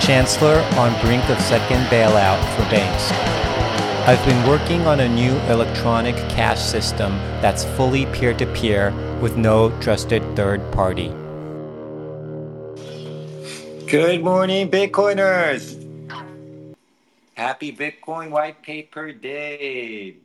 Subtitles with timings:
[0.00, 3.12] Chancellor on brink of second bailout for banks.
[4.08, 9.36] I've been working on a new electronic cash system that's fully peer to peer with
[9.36, 11.12] no trusted third party.
[13.86, 15.76] Good morning, Bitcoiners!
[17.34, 20.16] Happy Bitcoin White Paper Day!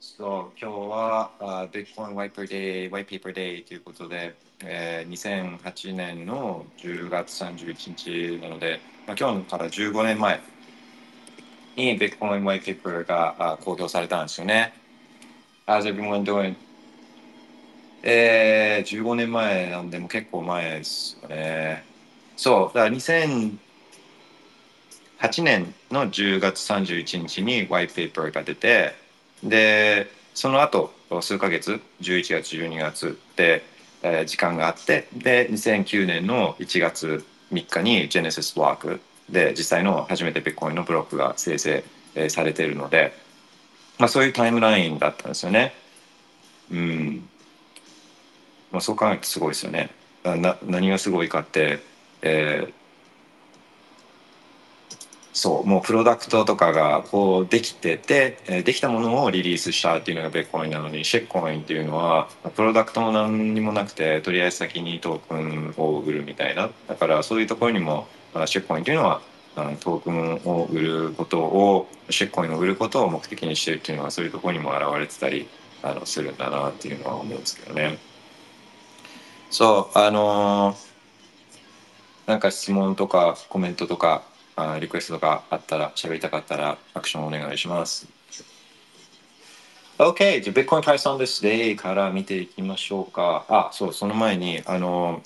[0.00, 10.39] そう今日はあ Bitcoin White Paper Day, White Paper Day ということで、 えー、2008年の10月31日なので、まあ、今日から15年前
[11.75, 14.73] に Bitcoin White Paper があ公表されたんですよね。
[15.67, 16.55] How's everyone doing?
[18.03, 21.83] えー、15年前なんでも結構前ですよね。
[22.37, 23.57] そう、だから2008
[25.43, 28.93] 年の10月31日に White Paper が出て、
[29.43, 33.63] で、その後数ヶ月、11月、12月で、
[34.07, 43.13] えー、時間があって、で、2009年の1月3日に Genesis ブロックで実際の初めて Bitcoin のブロックが生成、えー、されているので、
[43.97, 45.73] まあそういうタイムラインだったんですよね。
[46.71, 47.27] うん。
[48.71, 49.89] まあ、そう考えるとすごいですよね。
[50.23, 51.79] な何がすごいかって、
[52.21, 52.73] えー、
[55.35, 68.07] そうもうプロダクトとかがこうできてて、えできたものをリリースしたっていうのがベッコインなのにシェッコインっていうのはプロダクトも何にもなくてとりあえず先にトークンを売るみたいなだからそういうところにも
[68.45, 69.19] シェッコインっていうのは
[69.81, 75.49] トークンを売ることをシェッコインを売ることを目的にしてるっていうのはそういうところにも現れてたり
[75.83, 77.97] あのするんだなっていうのは思うんですけどね。
[79.51, 84.23] そう、あのー、なんか質問とかコメントとか
[84.55, 88.07] あリクエストとかあったら、喋りたかったらアクションお願いします。
[89.97, 90.41] OK!
[90.41, 93.45] じゃあ、Bitcoin Price on this day から見ていきましょうか。
[93.49, 95.21] あ、そう、その前に、あの、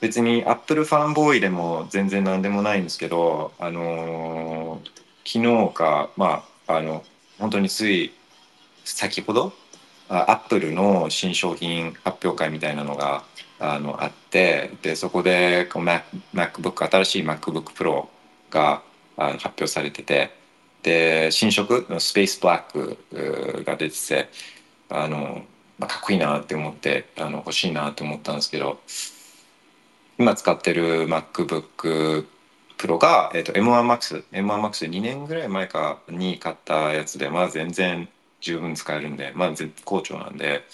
[0.00, 4.80] 別に Apple ファンボーイでも全然何でもないんですけど、あの、
[5.24, 7.04] 昨日か、まあ、あの、
[7.38, 8.12] 本当につい
[8.84, 9.52] 先ほど
[10.08, 13.24] アップルの新商品発表会みたいなのが
[13.58, 14.25] あのあって
[14.82, 18.06] でそこでこう MacBook 新しい MacBook Pro
[18.50, 18.82] が
[19.16, 20.30] 発表されてて
[20.82, 24.28] で新色のスペースブラックが出てて
[24.90, 25.42] あの、
[25.78, 28.78] まあ、かっこいいなって思ってあの欲しいなって思ったんですけど
[30.18, 32.26] 今使ってる MacBook
[32.76, 38.08] Pro が、えーと、M1Max M1Max2 年ぐらい前かに買ったやつでまあ全然
[38.46, 40.64] 十分使えるんで、まあ、絶好調なんで、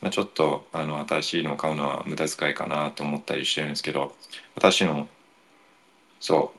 [0.00, 4.14] まあ、ちょっとあの新しいのを買うのは無駄遣いかなと思ったりしてるんですけど
[4.54, 5.06] 私の
[6.20, 6.52] そ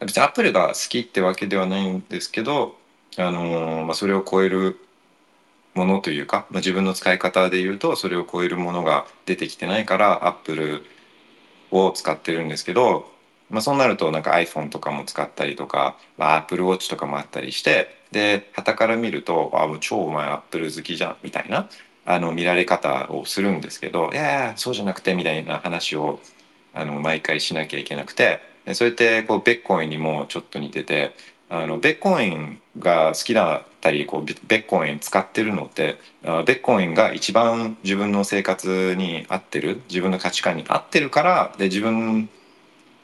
[0.00, 0.04] う。
[0.04, 2.76] 別にアップルが好きってわけではないんですけど、
[3.16, 4.78] あのまあ、それを超える
[5.74, 10.84] ものというか、まあ、自分の使い方で言うとそれを超えるものが出てきてないからアップル
[11.70, 13.10] を使ってるんですけど
[13.48, 21.68] まあ、そうなるとなんか iPhone とかも使ったりとか、まあ、Apple Watch とかもあったりしてで旗から見ると「あもう超お前 Apple 好きじゃん」みたいな
[22.06, 26.18] あの見られ方をするんですけど「いやいやそうじゃなくて」みたいな話を
[26.72, 28.40] あの毎回しなきゃいけなくて
[28.72, 31.12] それってこうベッコインにもちょっと似てて
[31.50, 42.28] あのベッコインが好きだったりこうベッコイン使ってるのってベッコインが一番自分の生活に合ってる自分の価値観に合ってるからで自分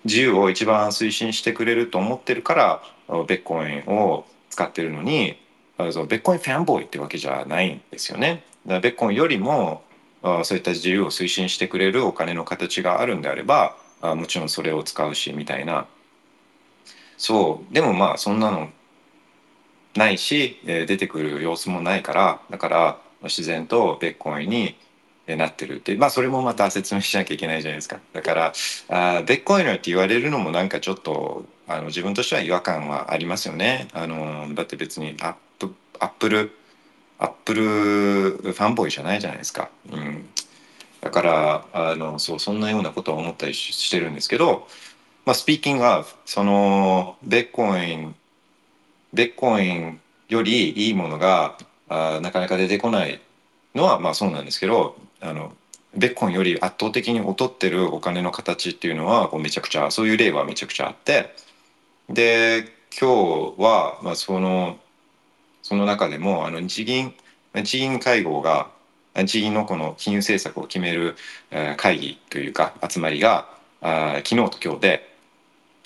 [0.05, 2.83] 自由を一番推進してくれると思ってるから
[3.27, 5.39] ベッコインを使ってるのに
[5.79, 8.45] ベッコインファンボーイってわけじゃないんですよね。
[8.67, 9.83] だからベッコインよりも
[10.45, 15.87] そういった自由を推進してくれるお金の形があるんであればもちろんそれを使うしみたいな
[17.17, 18.69] そうでもまあそんなの
[19.97, 24.77] ないし出てくる様子もないからだから自然とベッコインに
[25.27, 25.95] なってるって。
[25.97, 27.99] まあそれもまた説明しなきゃいけないじゃないですか。
[28.13, 28.53] だから
[28.89, 33.89] あベッコイナーって言われるのもなんかちょっとあの自分としては違和感はありますよね。
[33.93, 36.53] あのだって別にアップApple Apple
[37.23, 40.29] fanboy じゃないじゃないですか、うん、
[41.01, 44.67] だからあのそうそんなようなことは思ったりしてるんですけど、
[45.25, 48.17] まあ、 speaking はそのビットコイン
[49.13, 51.59] ビットコインよりいいものが
[51.89, 53.21] あなかなか出てこない
[53.77, 55.53] のはまあそうなんですけどあの
[55.95, 61.35] ビットコインより圧倒的に劣ってるお金の形っていうのはこうめちゃくちゃそういう例はめちゃくちゃあって
[62.09, 62.65] で
[62.99, 64.79] 今日はまあその
[65.63, 67.15] その中でもあの日銀
[67.55, 68.71] 日銀会合が
[69.15, 71.17] 日銀のこの金融政策を決める
[71.77, 73.49] 会議というか集まりが
[73.81, 75.17] 昨日と今日で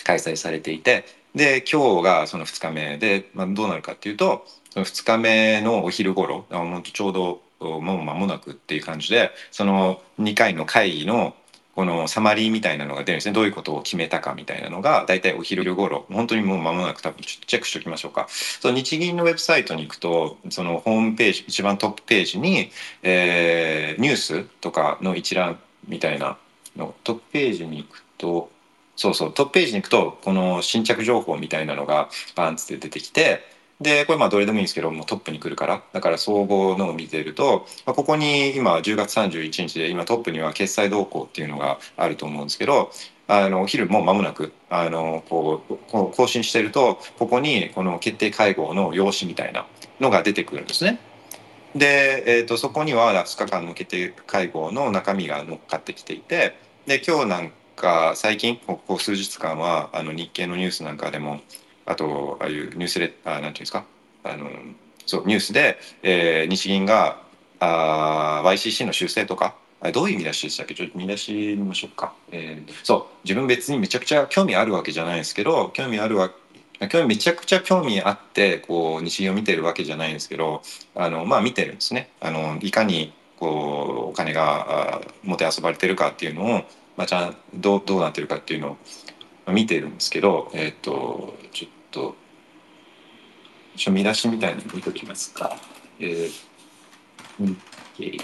[0.04, 1.04] 開催されていて
[1.34, 11.34] で今日がその2日目で、まあ、どうなるかっていうとその2日目のお昼頃本当ちょうどもう間もなくっていう感じでその2回の会議の
[11.76, 13.34] このサマリーみたいなのが出るんですね。
[13.34, 18.26] どういうことを決めたかみたいなのが大体お昼頃本当にもう間もなく多分チェックしておきましょうか。
[18.30, 22.70] その日銀のウェブサイトに行くとそのホームページ一番トップページに、
[23.02, 26.38] えー、ニュースとかの一覧みたいな
[26.76, 28.50] のトップページに行くと
[28.96, 42.90] そうそうトップページに行くとこの新着情報みたいなのがバンって出てきてでこれまあどれでもいいんですけどもトップに来るからだから総合のを見てると、まあ、ここに今10月31日で今トップには決済動向っていうのがあると思うんですけど
[43.28, 49.66] あのお昼も間もなくあのこうこう更新してるとここにこの決定会合の用紙みたいな
[50.00, 50.98] のが出てくるんですね。
[51.74, 56.56] で、えーと、そこには2日間の決定会合の中身が乗っかってきていて
[56.86, 61.40] で今日なんか最近ここ数日間はあの日経のニュースなんかでも
[61.86, 63.84] あと、ああいうニュースレあなんていうんですか、
[64.24, 64.50] あの、
[65.06, 67.22] そう、ニュースで、えー、日銀が、
[67.58, 69.54] あ YCC の修正とか、
[69.92, 70.74] どういう見出しでしたっけ？
[70.74, 72.12] ちょっと見出し見ましょうか。
[72.32, 76.30] えー、そう、自分別にめちゃくちゃ興味あるわけじゃないですけど、興味あるわ
[76.90, 80.60] 興味めちゃくちゃ興味あってこう日銀を見てるわけじゃないんですけど
[80.94, 82.10] あのまあ見てるんですね。
[82.20, 86.48] あのいかにこうお金がもてあそばれてるかっていうのを、
[86.96, 88.76] まあ、ちゃんどうどうなってるかっていうの
[89.46, 92.14] を見てるんですけど、えっ、とちょっと
[93.74, 95.56] 一応見出しみたいに見ときますか。
[95.98, 96.30] えー、
[97.38, 97.56] 日
[97.96, 98.18] 経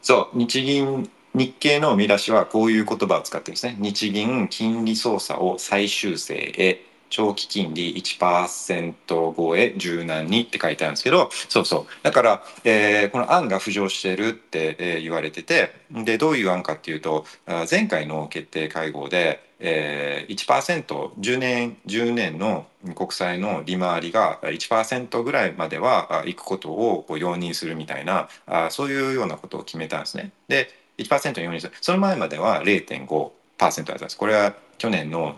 [0.00, 3.76] そう日銀日経の見出しはこういう言葉を使ってるんですね。
[3.78, 17.24] 日銀金利操作を再修正へ長期金利1%超え柔軟にって書いてあるんですけどそうそうだから、えー、この案が浮上してるって、えー、言われててでどういう案かっていうと
[17.70, 30.32] 前回の決定会合で、えー、1%10 年10年の国債の利回りが1%ぐらいまでは行くことをこう容認するみたいなあそういうようなことを決めたんですね。
[30.48, 30.68] で
[30.98, 34.16] 1%容認するその前までは0.5%だったんです。
[34.16, 35.36] これは去年の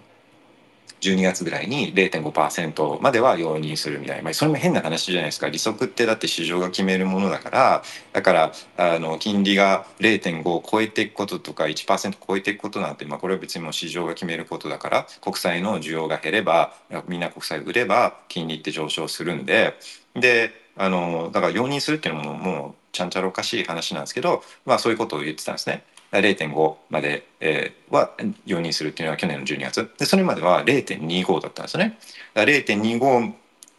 [1.00, 5.48] 12月ぐらいに0.5%までは容認するみたいな、まあ、それも変な話じゃないですか。
[5.48, 16.74] 利息ってだって市場が決めるものだからだからあの金利が0.5を超えていくこととか1%超えていくことなんて、まあ、これは別にもう市場が決めることだから国債の需要が減れば
[17.06, 19.74] みんな国債売れば金利って上昇するんで。
[20.14, 25.84] であのだから容認するっていうのももうちゃんちゃらおかしい話なんですけど、まあ、そういうことを言ってたんですね。
[26.12, 28.12] 0.5まで、えー、は
[28.46, 31.98] 容認するっていうのは去年の12月でそれまでは0.25だったんですよね。
[32.34, 33.32] 0.25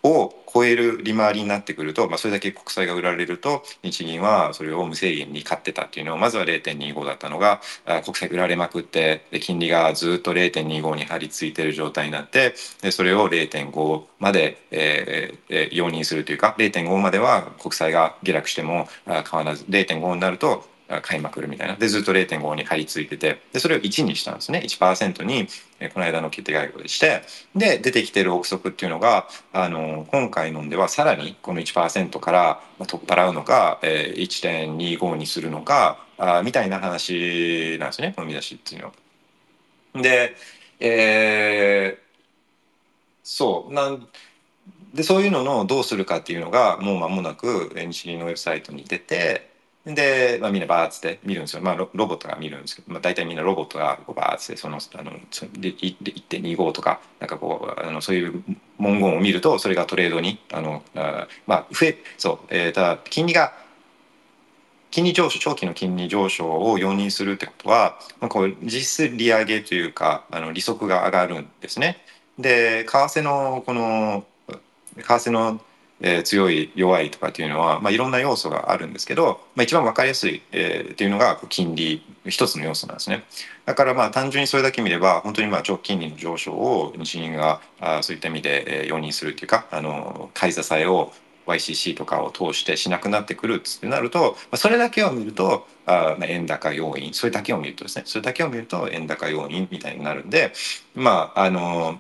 [0.03, 7.61] を超える利回りになってくると、まあ、それだけ国債が売られると日銀はそれを無制限に買ってたっていうのをまずは0.25だったのが
[8.03, 20.65] 国債売られまくってで金利がずっと0.25に張り付いてる状態になってでそれを0.5まで、えーえー、容認するというか0.5までは国債が下落しても変わらず0.5になると
[21.01, 21.75] 買いまくるみたいな。
[21.75, 24.63] で、ずっと0.5に張り付いてて、で、それを1にしたんですね。
[24.65, 25.47] 1%に、
[25.79, 27.21] えこの間の決定会合でして、
[27.55, 40.01] で、出てきてる憶測っていうのが、あの、今回のんではさらにこの1%から取っ払うのか、えー、1.25にするのか、あみたいな話なんですね、この見出しっていうのは。
[40.01, 40.35] で、
[40.79, 42.09] えー、
[43.23, 44.07] そうなん
[44.93, 49.48] でそういうののどうするかっていうのがもう間もなく日銀のウェブサイトに出て
[49.95, 51.61] で、まあ、みんなバーッつって見るんですよ。
[51.61, 58.43] まあロ、ロボットが見るんですけど、まあ、大体みんなロボットがこうバーッつってそのあの1.25とかなんかこうあのそういう
[58.77, 63.53] 文言を見るとそれがトレードにあのあまあ増えそう、えー、ただ金利が
[64.91, 72.03] 金利上昇長期の金利上昇を容認するってことは、まあ、こう実質利上げというかあの利息が上がるんですね。
[72.37, 75.61] で為替のこの為替の
[76.01, 83.23] えー、強い弱いとかっていうのは、まあ、いろんな要素があるんですけど、まあ、一番分かりやすい、えー、っていうのが金利一つの要素なんですね
[83.65, 91.11] だからまあ単純にそれだけ見れば本当にまあ長期金利の上昇を日銀があそういった意味で、えー、容認するっていうかあの買い支えを
[91.47, 100.53] YCC とかを通してしなくなってくるってなると、まあ、それだけを見るとあ円高要因それだけを見るとですねそれだけを見ると円高要因みたいになるんで
[100.95, 101.99] まああの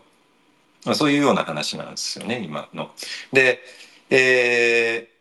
[0.85, 2.91] まあ、そういうような話なんですよね今の。
[3.33, 3.59] で
[4.09, 5.19] えー、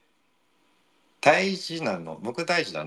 [1.21, 2.87] 大事なの僕大事だ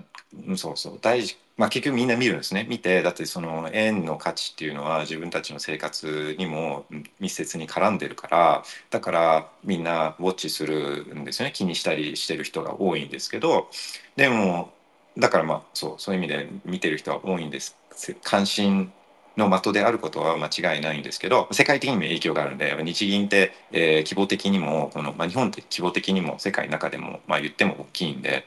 [0.56, 2.66] そうそう大事まあ結局みんな見るんですね。
[2.68, 6.86] 見てだってその円の価値っていうのは自分たちの生活にも
[7.20, 11.52] 密接に絡んでるからだからみんなウォッチするんですよね。
[11.54, 13.68] 気にしたりしてる人が多いんですけど
[14.16, 14.74] でも
[15.18, 17.78] だからまあそうそういう意味で見てる人は多いんです。
[18.24, 18.92] 関心
[19.38, 28.46] の的であることは間違いないんですけど世界的にも影響があるんで日銀って、えー規模的にもこの、まあ、日本って規模的にも世界の中でも、まあ、言っても大きいんで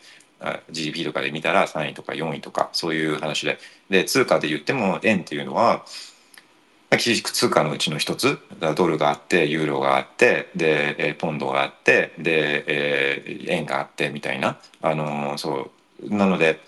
[0.71, 3.59] GDP とかで見たら3位とか4位とかそういう話で。
[3.89, 5.85] で通貨で言っても円っていうのは
[6.99, 8.39] 基軸通貨のうちの一つ
[8.77, 15.71] ドルがあってユーロがあってで、ポンドがあってで、えー円があってみたいな、あのーそ
[16.03, 16.15] う。
[16.15, 16.61] なので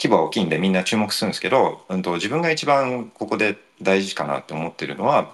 [0.00, 5.32] 規模は大きいんでみんな注目するんですけど、うん、と自分が一番ここで大事かなって思ってるのは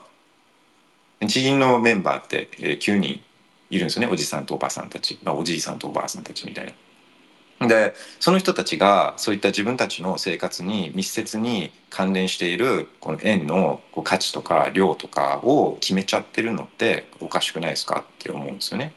[1.21, 3.21] 日銀のメンバーって、え9人
[3.71, 6.73] いるんですよねおじさんとおばさんたち、まあ、おじいさんとおばあさんたちみたいな。
[7.67, 18.93] でその人たちがそういった自分たちの生活に密接に関連しているこの円のこう価値とか量とかを決めちゃってるのっておかしくないですかって思うんですよね。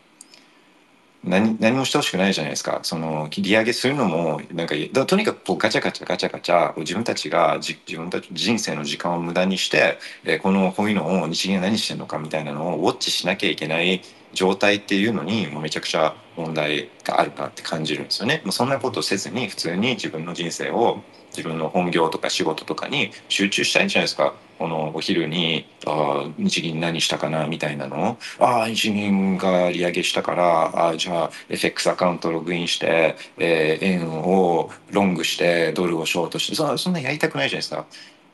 [1.28, 14.02] 何何もしてほしくないじゃないですかその利上げするのもなんかとにかくこうガチャガチャガチャガチャ自分たちが自分たち人生の時間を無駄にして、えこのこういうのを日銀が何してるのかみたいなのをウォッチしなきゃいけない
[14.34, 18.42] 状態っていうのにもうめちゃくちゃ問題があるなって感じるんですよね。
[18.44, 21.04] もうそんなことせずに普通に自分の人生を
[21.36, 24.34] 自分の本業とか仕事とかに集中したいんじゃないですか。
[24.58, 37.86] このお昼にあー日銀何したかなみたいなのをああ日銀が利上げしたからあーじゃあ FX アカウントログインして、えー円をロングしてドルをショートしてそそんなやりたくないじゃないですか。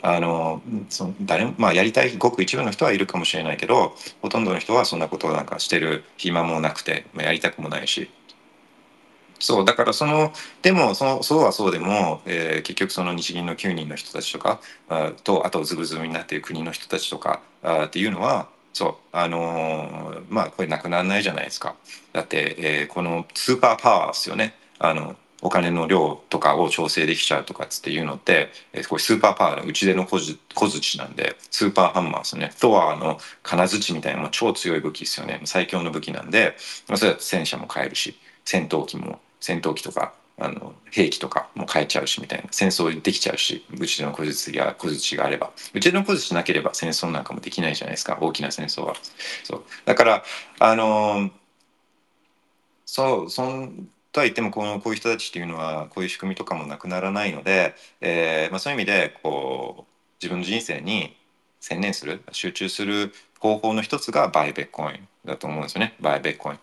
[0.06, 8.12] あのそ誰まあやりたいごく一部の人はいるかもしれないけどほとんどの人はそんなことをなんかしてる暇もなくて、まあ、やりたくもないし
[9.39, 21.75] そうだからそのでもそのそうはそうでも、えー結局その日銀の9人の人たちとかあとあとズブズブになっている国の人たちとかあっていうのはそうあのーまあこれなくならないじゃないですか。
[22.13, 24.55] だって、えーこのスーパーパワーですよね。
[24.79, 32.51] あのお金の量とかを調整できちゃうとかっていうのって、えーこれスーパーパワーの打ち出の小づ小槌なんでスーパーハンマーですよね。
[32.61, 35.41] トアの金槌みたいな超強い武器ですよね。
[35.45, 36.55] 最強の武器なんで、
[36.87, 38.15] まあ、それは戦車も買えるし。
[38.45, 45.51] 戦闘機も戦闘機とかあの兵器とかも変えちゃうしみたいな戦争できちゃうし打ちの小槌が小槌があれば。
[45.73, 48.95] 打ちの小槌なければ戦争なんかもできないじゃないですか大きな戦争は。
[49.43, 49.63] そう。
[49.85, 50.23] だから
[50.59, 51.31] あのー
[52.85, 61.15] そうそんとは言ってもこのこういう人たちっていうのはこういう仕組みとかもなくならないので、えーまあ、そういう意味でこう自分の人生に
[61.59, 65.95] 専念する集中する方法の一つがバイベッコインだと思うんですよね。
[66.01, 66.59] バイベッコイン。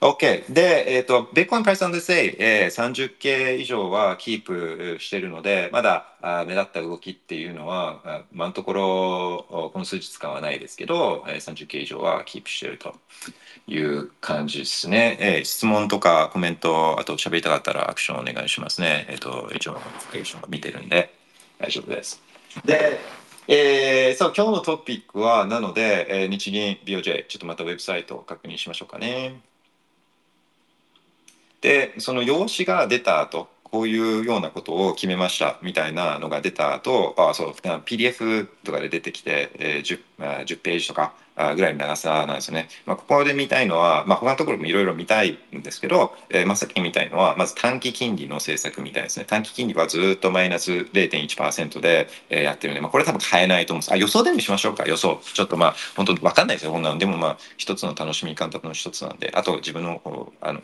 [0.00, 0.50] OK。
[0.50, 12.94] で、えっ、と、ベッコインプライスアンドセイ、えー、30系以上はキープしてるので、まだあ目立った動きっていうのは、あ今のところ、この数日間はないですけど、えー、30系以上はキープしてると
[13.66, 15.18] いう感じですね。
[15.20, 19.06] えー質問とかコメント、あと喋りたかったらアクションお願いしますね。
[19.10, 21.14] えっ、と、一応 notification が見てるんで
[21.58, 22.22] 大丈夫です。
[22.64, 22.98] で、
[23.48, 29.49] えーそう、今日のトピックは、なので、えー日銀 BOJ、ちょっとまたウェブサイトを確認しましょうかね。
[31.60, 41.14] でその要旨が出た後こういうようなことを決めましたみたいなのが出た後あそう PDF とかで出てきて、えー 10, 10ページとか
[41.54, 42.68] ぐらいの長さなんですよね。
[42.84, 49.24] まあ、ここで見たいのは、まあ、他のところもいろいろ見たいんですけど、えーまあ、さっき見たいのはまず短期金利の政策みたいですね。
[49.26, 53.92] 短期金利はずっとマイナス0.1%で、えーやってるんで、まあ、これ多分変えないと思うんです。
[53.92, 55.20] あ予想でもしましょうか予想。
[55.32, 60.62] ちょっとまあ本当分かんないですよこんなのでもまあ一つの楽しみ方の一つなんであと自分のあの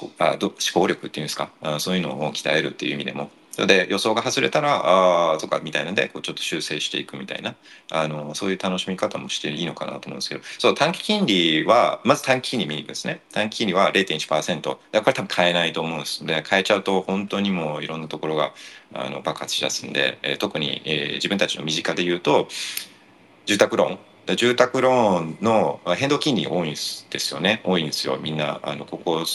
[0.00, 1.50] 思考あ思考力っていうんですか？
[1.62, 3.30] あそういうのを鍛えるっていう意味でも。
[3.52, 7.54] それで予想が外れたらああとかみたいなのでこうちょっと修正していくみたいな。
[7.90, 10.40] あのそういう楽しみ方もしていいのかなと思うんですけど。
[10.58, 13.20] そう短期金利はまず短期金利見に行くんですね。
[13.32, 16.24] 短期金利は0.1%だからこれ多分変えないと思うんです。
[16.24, 18.54] で変えちゃうと本当にもういろんなところが
[18.94, 22.48] あの爆発しだすんで、えー特に、えー自分たちの身近で言うと
[23.44, 23.98] 住宅ローン。
[24.36, 27.60] 住宅ローンの変動金利多いんですよね。
[27.64, 28.18] 多いんですよ。
[28.22, 29.26] みんなあのここ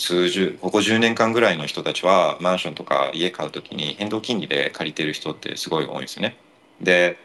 [0.00, 6.36] 数十ここ10年間ぐらいの人たちはマンションとか家買うときに変動金利で借りてる人ってすごい多いんですよね。
[6.80, 7.18] で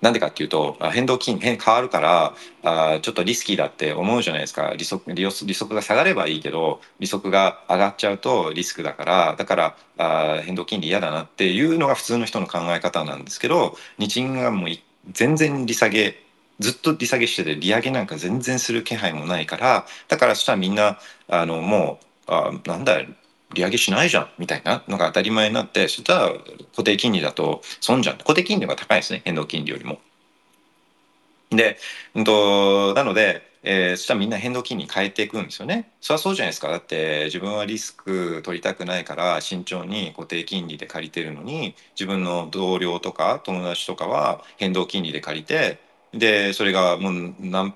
[0.00, 14.68] なんでかっていうと変動金変変わるからあちょっとリスキーだって思うじゃないですか利息利息利息が下がればいいけど利息が上がっちゃうとリスクだからだからあ変動金利嫌だなっていうのが普通の人の考え方なんですけど日銀がもう
[15.10, 16.25] 全然利下げ
[16.60, 20.98] ずっと利下げしてて利上げなんか全然する気配もないからだからそしたらみんな
[21.28, 23.00] あのもうあなんだ
[23.54, 26.32] 利上げしないじゃんみたいなのが当たり前になってそしたら
[26.72, 30.00] 固定金利だと損じゃん固定金利が高いですね変動金利よりも。
[31.50, 31.78] で、
[32.14, 35.90] うんと、なので、えー、そしたらみんな変動金利変えていくんですよね。
[36.00, 36.68] そりゃそうじゃないですか。
[36.68, 45.78] だって自分はリスク取りたくないから慎重に固定金利で借りてるのに自分の同僚とか友達とかは変動金利で借りて
[46.18, 47.74] でそれがもう何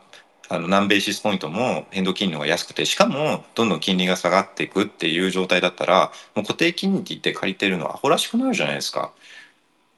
[0.49, 9.13] あの何ベーシスポイントも変動金利が安くてしかもどんどん金利が下がっていくっていう状態だったらもう固定金利って借りてるのはアホらしくなるじゃないですか。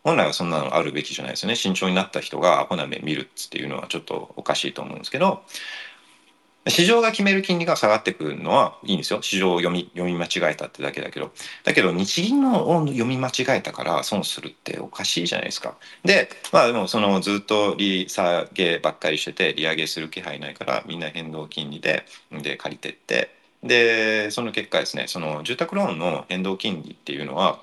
[0.05, 5.43] 本来はそんなのあるべきじゃないですよね慎重になった人がアホな目見るっていうのはちょっとおかしいと思うんですけど
[6.69, 9.21] 市場が決める金利が下がってくるのはいいんですよ。
[9.21, 11.33] 市場を読み読み間違えたってだけだけど。
[11.65, 15.77] だけど日銀の読み間違えたから損するっておかしいじゃないですか。
[16.05, 23.35] でまあでもそのずっと利下げばっかりしてて利上げする気配ないからみんな変動金利でで借りてって。
[23.63, 27.61] でその結果ですねその住宅ローンの変動金利っていうのは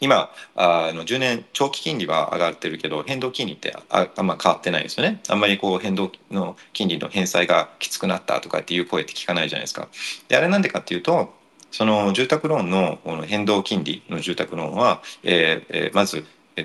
[0.00, 5.20] 今あの10年長期金利は上がってるけど変動金利ってああんま変わってないですよね。
[5.28, 9.88] あんまりこう変動の金利の返済がきつくなったとかっていう声って聞かないじゃないですか。
[10.28, 11.32] であれなんでかっていうと
[11.70, 16.24] その住宅ローンのこの変動金利の住宅ローンは、えーえー、まず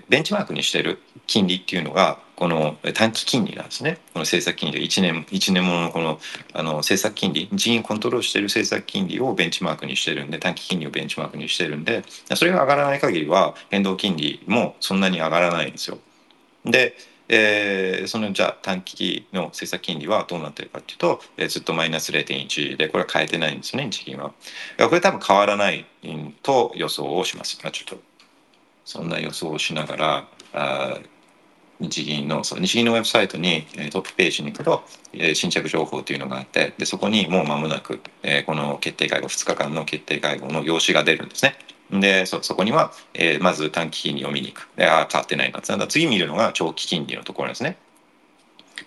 [0.10, 6.20] ベンチマークにしてる金利っていうのがこの短期金利なんですねこの政策金利1年 ,1 年もののこの
[6.54, 12.04] あの政策金利日銀コントロールしてる政策金利をベンチマークにしてるんで短期金利をベンチマークにしてるんで
[12.36, 15.98] それが上がらない限りは変動金利もそんなに上がらないんですよ。
[16.66, 16.96] で
[17.30, 24.34] えー、そのじゃあ短期の政策金利はどうなってるかっていうと、えー、ずっとマイナス0.1でこれは変えてないんですね日銀は。
[24.78, 25.86] これ多分変わらない
[26.42, 27.58] と予想をします。
[27.58, 27.98] ちょっと
[28.86, 31.00] そんな予想をしながらあ
[31.80, 41.56] 日銀のそう日銀のウェブサイトにトップページに行くと、えー、新着情報というのがあってでそこにもう間もなく、えー、この決定会合2日間の決定会合の用紙が出るんですね。
[41.92, 47.78] でそそこには、えー、まず短期金利を見に行くであ変わってないなだ次見るのが長期金利のところですね。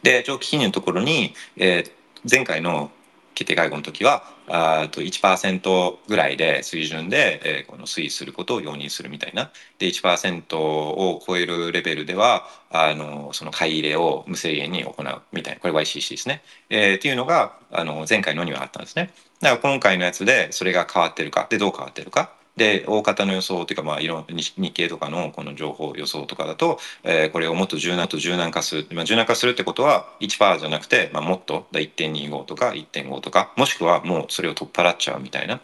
[0.02, 1.90] で長期金利のところに、えー、
[2.28, 2.90] 前回の
[3.36, 9.52] 決定会合の時はあと1%ぐらいで水準で、えー、この推移することを容認するみたいな。
[9.78, 15.60] で1%を超えるレベルではあのその買い入れを無制限に行うみたいな。
[15.60, 19.12] これ YCC ですね、えー、っていうのがあの前回のにはあったんですね。
[19.40, 22.32] だから今回のやつでそれが変わってるかでどう変わってるか。
[22.56, 35.60] で大方の予想というか、まあ、いろん日経とかのこの情報予想とかだと、えー、これをもっと柔軟と柔軟化する、まあ、柔軟化するってことは1%じゃなくて、まあ、もっと1.25とか1.5とかもしくはもうそれを取っ払っちゃうみたいな、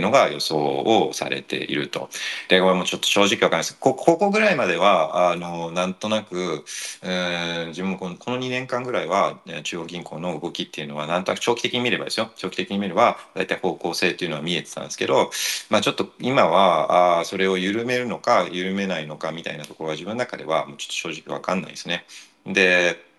[0.00, 2.08] のが予想をされていると。
[2.48, 6.64] でこれもちょっと正直わかんないですここぐらいまではあのなんとなく、
[7.02, 15.30] えー、自分もこのこの2年間ぐらいは中央銀行の動きっていうのはなんとなく長期的に見ればですよ長期的に見れば大体方向性っていうのは見えてたんですけど、
[15.70, 22.04] まあ、ちょっと今はあそれを緩めるのか緩めないのかみたいなところは自分の中ではもうちょっと正直わかんないですね。
[22.46, 23.09] で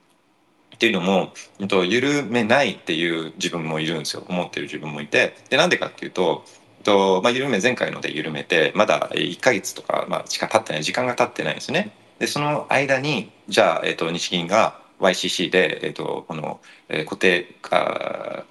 [0.82, 6.44] っていうのも、えっと、緩めないっていう自分もいるんですよ思ってる自分もいてでなんでかっていうと、
[6.80, 11.92] えっとまあ、緩め前回ので緩めてまだ1か月とか、まあ、しか経ってない時間が経ってないんですね。
[12.18, 18.44] でその間にじゃあ、えっと、日銀が YCC で、えっと、この、えー、固定あ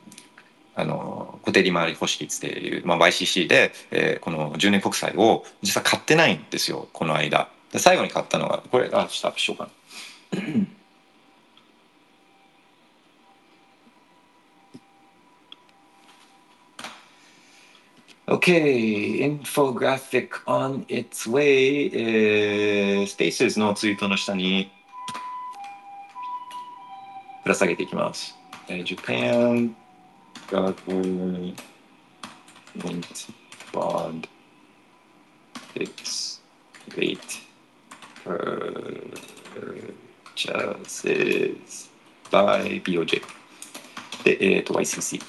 [0.76, 7.48] あの固定利回り保守率っていう、まあ、YCC で、えー、この10年国債を実は買ってないんですよこの間。
[7.72, 9.68] で最後に買ったのがこれあちょっとアップしようか
[10.32, 10.79] な。
[18.29, 24.71] Okay, infographic on its way、えー、Spaces のツイートの下に
[27.43, 28.35] ぶら下げていきます。
[28.67, 29.75] えー、Japan
[30.47, 31.55] Government
[33.71, 34.27] Bond
[35.75, 36.41] Fixed
[36.97, 37.19] Rate
[40.35, 41.91] Purchases
[42.31, 43.21] by BOJ
[44.23, 45.21] で、えー、と YCC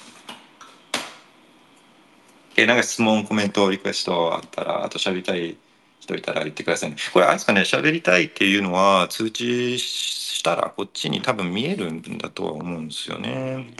[2.56, 5.56] えなんか質問コメントリクエストあったらあと喋りたい
[6.00, 13.74] 人いたら言ってくださいねこれあれですかね喋りたいっていうのは通知したらこっちに多分見えるんだとは思うんですよね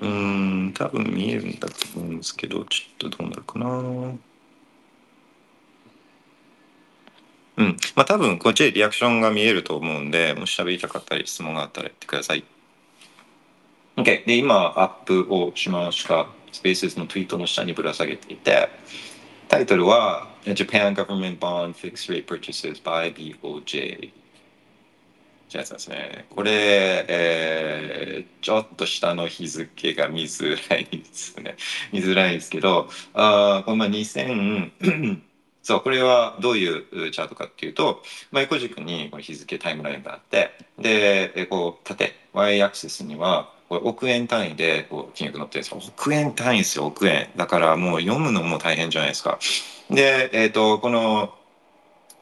[0.00, 4.14] うん多分見えるんだと思うんですけどちょっとどうなるかな
[7.60, 7.76] うん。
[7.94, 12.44] まあ多分こっちでリアクションが見えると思うんで、もし喋りたかったり質問があったら言ってください。
[13.96, 14.24] OK。
[14.26, 16.26] で、今アップをしました。
[16.52, 18.68] スペースのツイートの下にぶら下げていて、
[19.48, 24.12] タイトルは Japan Government Bond Fixed Rate Purchases by BOJ。
[25.58, 26.26] やつですね。
[26.30, 31.56] これ、えー、ちょっと下の日付が見づらいですね。
[31.92, 34.70] 見づらいですけど、あこの2000、
[35.62, 45.78] そう、これはどういうチャートかっていうと、まあ、横軸にこの日付タイムラインがあって、で、こう、縦、Y アクセスには、これ億円単位でこう金額載ってるんですよ。
[45.78, 47.28] 億円単位ですよ、億円。
[47.36, 49.38] だからもう読むのも大変じゃないですか。
[49.88, 51.32] で、えっ、ー、と、この、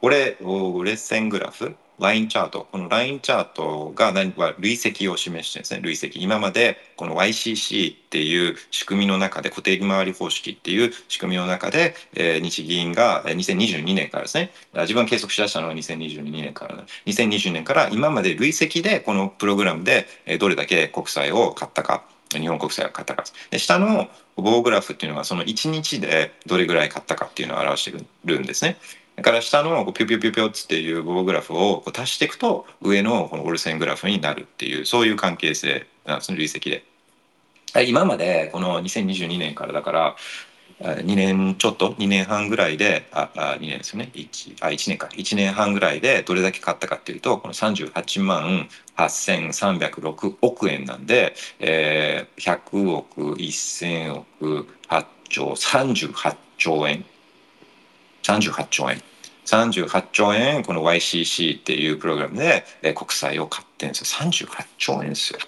[0.03, 5.81] 俺、俺線グラフラインチャート、このラインチャートが何は累積を示してるんですね。
[5.83, 6.23] 累積。
[6.23, 20.07] 今までこの YCC っていう仕組みの中で、固定利回り方式っていう仕組みの中で、えー、日銀が2022年からですね、自分が計測しだしたのは2022年から、2020年から今まで累積でこのプログラムで
[20.39, 23.25] どれだけ国債を買ったか、日本国債を買ったか。
[23.51, 28.77] で、下の棒グラフっていうのはその1日でどれぐらい買ったかっていうのを表してるんですね。
[29.19, 36.85] だから下のピュピュピュピュっていう棒グラフを足していくと上のこのオルセングラフになるっていうそういう関係性なんですね累積で。
[37.85, 40.17] 今までこの2022年からだから
[40.81, 44.11] 2年ちょっと2年半ぐらいでああ2年ですよね。
[44.15, 45.09] 1, あ1年か。
[45.09, 57.05] 1年半ぐらいでどれだけ買ったかっていうとこの38万8306億円なんで、えー、100億1000億8兆38兆円。
[58.29, 59.03] 38兆円。
[59.47, 62.65] 38兆円この YCC っていうプログラムで、
[62.95, 64.31] 国債を買ってんですよ。
[64.31, 65.39] 38兆円ですよ。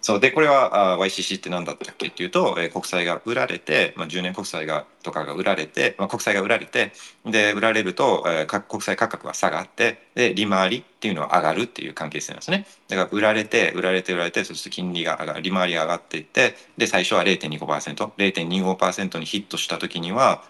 [0.00, 0.20] そう。
[0.20, 6.92] でこれはあ YCC って何だったっけっていうと、えー、国債が売られて、まあ、10年国債がとかが売られて、まあ、国債が売られて
[7.24, 12.66] で売られると、えー、国債価格が下がってで利回りっていうのは上がるっていう関係性なんですね。
[12.88, 20.42] だから売られて売られて売られてそして金利が上がる利回りが上がっていってで最初は 0.25%0.25% にヒットした時には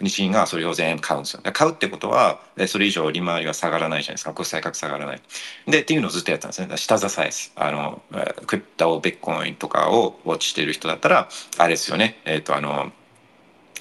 [0.00, 1.40] 日銀がそれを全部買うんですよ。
[1.52, 4.32] 買うってことは、それ以上利回りは下がらないじゃないですか。
[4.32, 5.22] 国債価格下がらない。
[5.66, 6.76] で、っていうのをずっとやったんですね。
[6.76, 8.02] 下支えすあの、
[8.46, 12.20] クリプト、ビッコインとかをウォッチしてる人だったら、あれですよね。
[12.24, 12.92] えっ、ー、と、あの、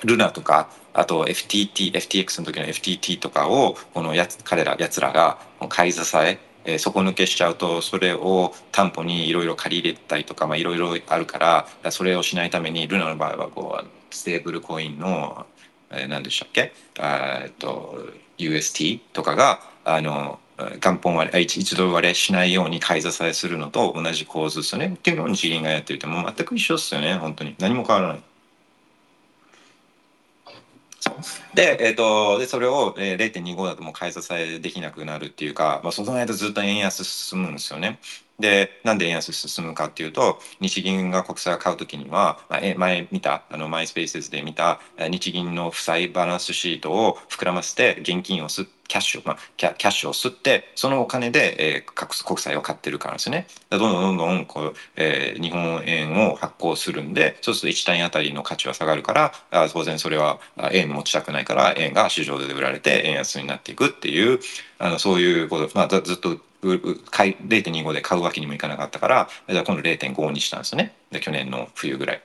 [0.04, 5.38] ルナとか、あと FTT、FTX の時の FTT とかを、このやつ、彼ら、奴らが
[5.69, 15.45] 買い支え、えー、底抜けしちゃうとそれを担保にいろいろ借り入れたりとかいろいろあるからそれをしないためにルナの場合はこうステーブルコインの
[15.91, 16.74] えー、何でしたっけ？
[17.00, 18.00] えっと
[18.38, 20.39] UST とかがあの
[20.80, 28.24] 元本割れ一度割れしないように買い支えするのと同じ構図ですよねっていうのを日銀がやっていても全く一緒ですよね本当に何も変わらない。
[31.54, 38.00] で,、えーと、でそれを、えー、0.25だともう買い支えできなくなるっていうか、まあ、その間ずっと円安進むんですよね。
[38.39, 53.48] で、なんで円安進むかっていうと、日銀が国債を買うときには、まあ、前見た、あの、マイスペースで見た、日銀の負債バランスシートを膨らませて、現金を吸って、キャッシュ、まあ、キャキャッシュを吸って、そのお金で、えー、国債を買ってるからですね。
[53.69, 60.39] どんどんどんどんこう、えー、日本円を発行するんで、そうすると1単位あたりの価値は下がるから、あ当然それは
[60.71, 64.39] 円持ちたくないから、円が市場で売られて円安になっていくっていう、
[64.78, 70.95] あのそういうこと、まあ、ずっと0.25で買うわけにもいかなかったからじゃあ今度0.5にしたんですね。
[71.12, 72.21] で去年の冬ぐらい。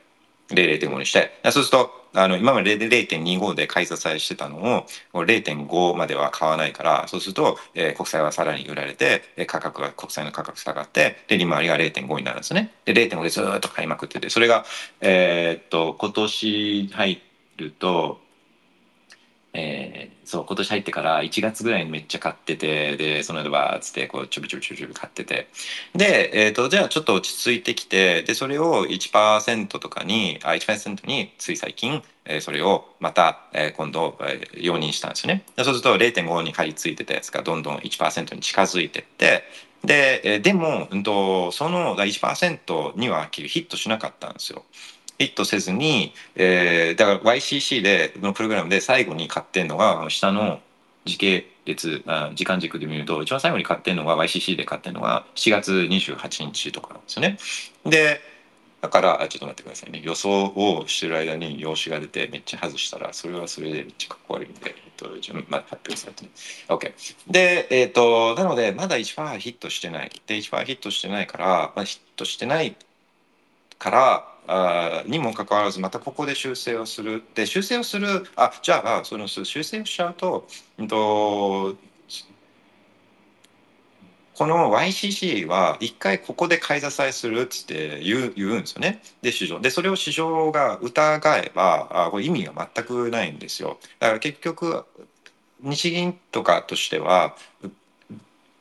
[0.49, 1.39] で0.5にして。
[1.45, 12.73] そうするとあの今まで0.25で買い支えしてたのを0.5までは買わないからそうすると、えー、国債はさらに売られて価格が国債の価格下がってで利回りが0.5になるんですね。
[12.85, 14.65] で0.5でずっと買いまくっててそれが
[15.01, 17.23] えー、っと今年入
[17.57, 18.21] ると
[19.53, 25.49] えー、そう今年入ってから1月ぐらいにめっちゃ買っててでその間バーッつってこうちょびちょびちょびちょび買ってて
[25.95, 39.43] で、えーと、じゃあちょっと落ち着いてきてでそれを1%とかにあ1%につい最近、えー、それをまた、えー、今度、えー、容認したんですよねそうすると0.5に張り付いてたやつがどんどん1%に近づいてって
[39.85, 44.65] で、えー、でも、うんと、その1%にはヒットしなかったんですよ。
[45.21, 50.61] ヒットせずに、えー、だから YCC でのプログラムで最後に買ってんのが下の
[51.05, 57.39] 時系列あ時間軸で見ると一番最後に買ってんのが YCC で買ってんのが7月28日とかなんですよね。
[57.85, 58.23] で
[58.81, 60.01] だからちょっと待ってくださいね。
[60.03, 65.07] 予想をしてる間に用紙が出てめっちゃ外したらそれはそれでめっちゃかっこ悪いんで、えっと、
[65.51, 66.31] まあ、発表されてね。
[66.69, 66.93] OK
[67.31, 70.11] でえっ、となのでまだ1%ヒットしてない。
[70.27, 72.75] で1%ヒットしてないから、まあ、ヒットしてない
[73.79, 80.47] からあにもかかわらずまたここで修正をするで修正をするあじゃあその修正しちゃうと,、
[80.79, 81.77] うんと、
[84.35, 89.03] この YCC は一回ここで買い支えするっつって言う言うんですよね。
[89.23, 93.79] で市場でそれを市場が疑えばあこれ意味が全くないんですよ。
[93.99, 94.85] だから結局
[95.61, 97.37] 日銀とかとしては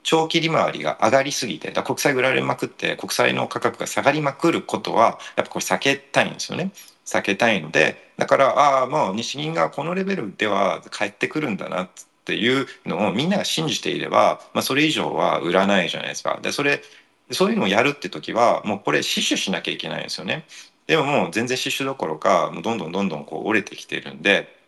[0.04, 6.72] 長期利回りが上がりすぎてだ国債売られまくって国債の価格が下がりまくることはやっぱこれ避けたいんですよね。
[7.06, 11.90] 避けたいのでだからああもう日銀がこのレベルでは帰ってくるんだなっ
[12.26, 16.40] ていうのをみんなが信じていれば、まあ、それ以上は売らないじゃないですか。
[16.42, 16.82] でそれ
[17.32, 20.46] そういうのをやるって時はもうこれ死守しなきゃいけないんですよね。
[20.88, 24.59] でももう全然死守どころかもうどんどんどんどんこう折れてきてるんで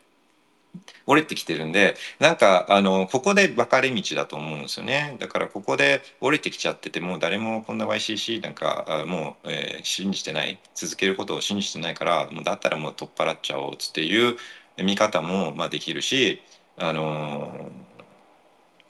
[1.05, 5.17] 折れてきてるんでなんかあのここで分かれ道だと思うんですよね。
[5.19, 14.37] だからここで折れてきちゃっててもう誰もこんな YCC なんかもう、えー、信じてない続けることを信じてないからもうだったらもう取っ払っちゃおうっていう
[14.83, 16.41] 見方もまあできるし
[16.77, 17.69] あの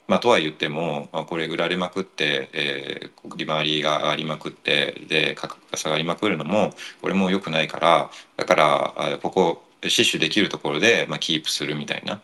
[0.08, 12.20] まあ、とは言っても、まあ、これ売られまくって、えー、利回りが上がりまくってで価格が下がりまくるのもこれも良くないからだからここ死守できるところで、まあ、キープするみたいな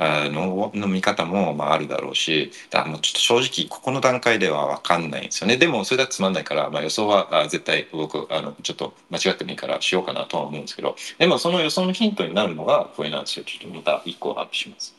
[0.00, 5.56] あのの見方も、まあ、あるだろうしだもうちょっと正直ここの段階では分かんないんですよね。
[5.56, 13.44] でもそれだとつまんないから、まあ、予想はあ絶対僕あのちょっと間違ってもいいからしようかなとは思うんですけどでもその予想のヒントになるのがこれなんですよ。
[13.44, 14.94] ちょっとまた1個アップします。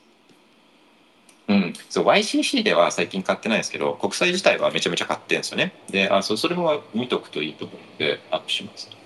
[1.47, 5.73] うん、そう YCC では最近買ってないんですけど国債自体はめちゃめちゃ買ってるんですよね。
[5.89, 8.98] であそそれも見とくといいと思うのでアップします。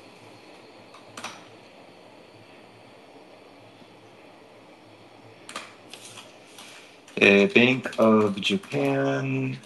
[7.15, 9.57] えー、Bank of Japan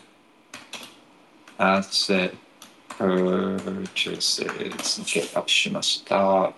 [1.57, 2.35] Asset
[2.89, 4.45] Purchases
[5.37, 6.51] アップしました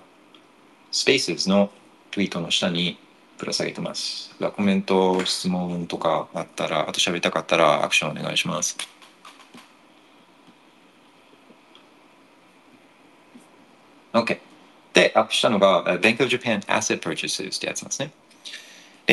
[0.92, 1.72] Spaces の
[2.12, 2.98] ツイートの下に
[3.38, 4.36] ぶら下げてます。
[4.56, 8.78] コメント、質問とかあったら、あと喋りたかったらアクションお願いします。
[14.14, 14.40] OK。
[14.94, 18.12] で、アップしたのが Bank of Japan Asset Purchases ってやつなんですね。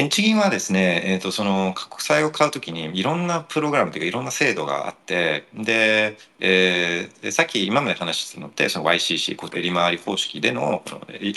[0.03, 10.83] 日銀はですね、えーと、その国債を買うときにいろんなプログラムというかいろんな制度があってで、えー、さっき今まで話したのってその YCC 固定利回り方式での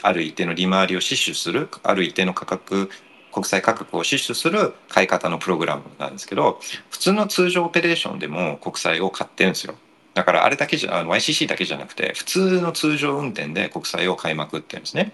[0.04, 2.90] ある一定の利回りを死守するある一定の価格
[3.32, 9.76] 国債価格を死守する買い方のプログラムなんですけど普通の通常オペレーションでも国債を買ってるんですよ。
[10.16, 15.14] だからあれだけじゃあの YCC だけじゃなくて普通の通常運転で国債を買いまくってるんですね。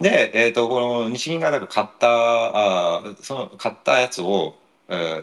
[0.00, 4.56] で、えーと、この日銀がだか買ったあその買ったやつを、
[4.88, 5.22] え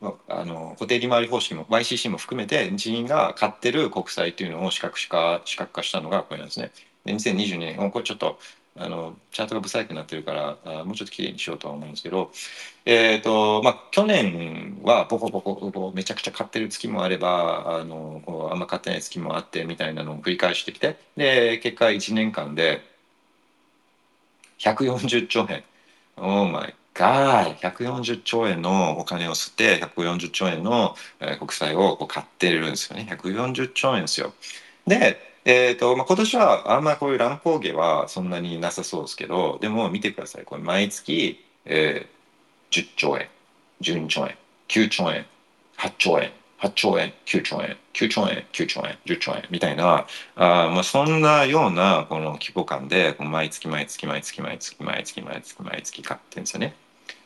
[0.00, 6.70] ー、あの固定利回り方式も YCC も含めて日銀が買ってる国債っていうのを視覚化視覚化したのがこれなんですね。
[7.04, 8.38] で2022年これちょっと
[8.78, 12.30] あのチャートが不細工になってるからあもうちょっときれいにしようとは思うんですけど、
[12.84, 22.82] えーとまあ、去年はボコボコボコめちゃくちゃ買ってる月もあればあのあんま買ってない月もあってみたいなのを繰り返してきてで結果1年間で
[24.74, 25.62] 140兆円。
[26.16, 27.56] Oh my God!
[27.58, 30.96] 140兆円のお金を吸って140兆円の
[31.38, 33.06] 国債を買ってるんですよね。
[33.10, 34.32] 140兆円ですよ。
[34.86, 43.28] で、えーとまあ、今年はあんまこういう乱高下はそんなになさそうですけどでも見てくださいこれ毎月、えー、10兆円
[43.80, 44.36] 12兆円
[44.68, 45.24] 9兆円
[45.78, 56.74] 8兆円8兆円、9兆円、9兆円、9兆円、10兆円みたいな、あまあ、そんなようなこの規模感で、毎月毎月毎月毎月毎月毎月毎月買ってるんですよね。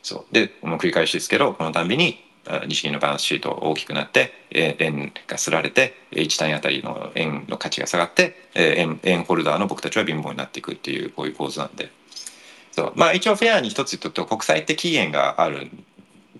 [0.03, 0.33] そう。
[0.33, 2.23] で、もう繰り返しですけど、このたんびに
[2.67, 11.91] 日銀のバランスシート大きくなって、円がすられて、1単位あたりの円の価値が下がって、円円ホルダーの僕たちは貧乏になっていくっていう、こういう構図なんで。
[12.71, 15.85] そうまあ、一応フェアに一つ言うと国債って期限があるん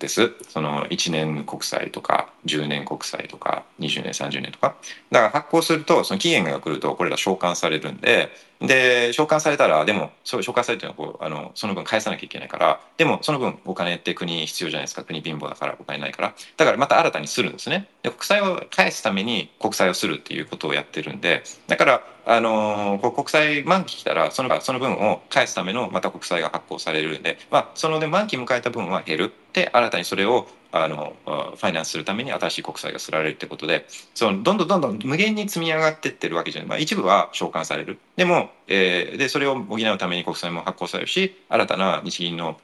[0.02, 0.34] です。
[0.50, 4.76] その1年国債とか10年国債とか20年30年とか。
[5.12, 8.30] だから発行するとその期限が来るとこれら償還されるんで
[8.62, 15.04] で償還されたらでもそう償還されてるのはこうあのその分返さなきゃいけないからでもその分お金って国必要じゃないですか。
[15.04, 16.36] 国貧乏だからお金ないから。
[16.58, 17.88] だからまた新たにするんですね。
[18.04, 29.34] で国債を返すために国債をするっていうことをやってるんでだからあのこう国債満期来たらそのその分を返すためのまた国債が発行されるんで、まあ、そので満期迎えた分は減る。
[29.54, 38.00] で新たにそれをあのファイナンスするために新しい国債がすられるってことでそのどんどんどんどん無限に積み上がってってるわけじゃない、まあ、一部は償還される。
[38.16, 42.60] でも、えー、でそれを補うために国債も発行されるし新たな日銀の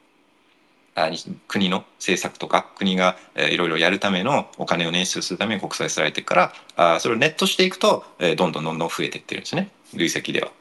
[0.96, 1.12] あ
[1.48, 9.70] 国の政策とか国が、いろいろやるためのお金を捻出するために国債すられていくからあそれをネットしていくと、えー、どんどんどんどん増えていってるんですね。
[9.94, 10.52] 累積では。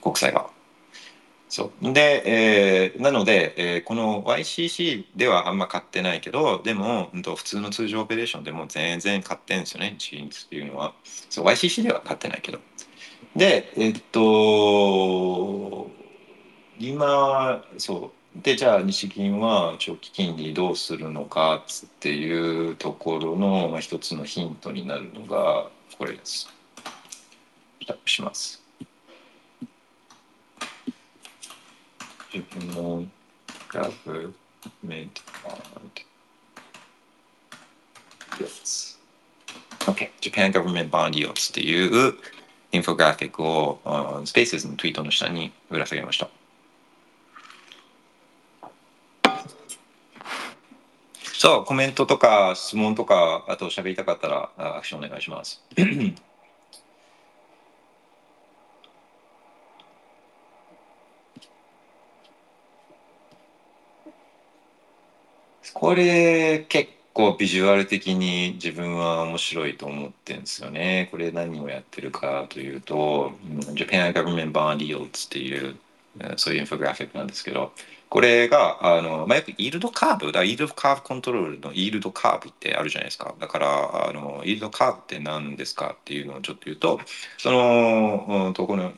[0.00, 0.48] 国債は。
[1.52, 10.94] そうで、えー、なので、えー、この YCC ではあんま買ってないけどでも、うん、と普通の通常オペレーションでも全然買ってんですよねジーンズっていうのは
[11.28, 12.58] そう YCC では買ってないけど
[13.36, 15.90] でえっと
[16.78, 26.48] 今そうでじゃあ日銀は長期金利どうするのかっていうところの、まあ、一つのヒントになるのがこれです。
[27.86, 28.61] タップします。
[32.32, 33.04] 自分の
[33.68, 34.34] グラフ
[34.82, 35.56] メントカー
[38.38, 38.44] ド。
[38.44, 38.98] Yes.
[39.80, 40.10] OK。
[40.20, 42.14] Japan Government Bond Yields っていう
[42.72, 46.30] インフォグラフィックを、uh, スペースのツイートの下にぶら下げました。
[51.34, 55.62] そう、コメントとか質問とか、あと喋りたかったらアクションお願いします。
[65.82, 71.08] これ結構ビジュアル的に自分は面白いと思ってるんですよね。
[71.10, 73.32] これ何をやってるかというと、
[73.74, 75.74] Japan Government Bond Yields っていう
[76.36, 77.72] そういうインフォグラフィックなんですけど、
[78.10, 83.34] これが、あの、まあ、よくイールドカーブ、だイールドカーブコントロールのイールドカーブってあるじゃないですか。
[83.40, 87.00] だから、あの、イールドカーブって何ですかっていうのをちょっと言うと、
[87.38, 88.92] その、うんと、この、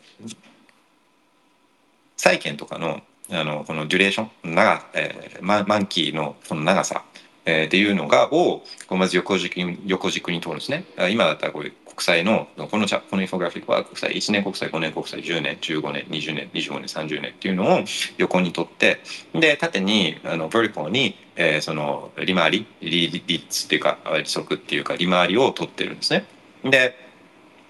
[2.19, 7.05] 債券とかの、あの、このデュレーション、長、えー、満満期のこの長さ、
[7.47, 10.85] えーっていうのが、を、こうまず横軸に、横軸に通るんですね。
[11.11, 17.85] 今だったらこれ国債の、このチャこのインフォグラフィックは国債、1年国債、5年国債、10年、15年、20年、25年、30年っていうのを
[18.19, 19.01] 横に取って、
[19.35, 26.25] で、縦に、あの、vertical に、えーその、利回り、利率っていうか、利息っていうか、利回りを取ってるんですね。
[26.65, 26.97] で、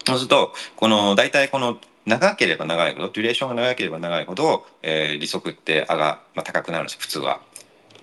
[0.05, 7.41] そうすると、この、大体この、長ければ長いほど、デュレーションが長ければ長いほど、えー利息って上が、まあ、高くなるんですよ、普通は。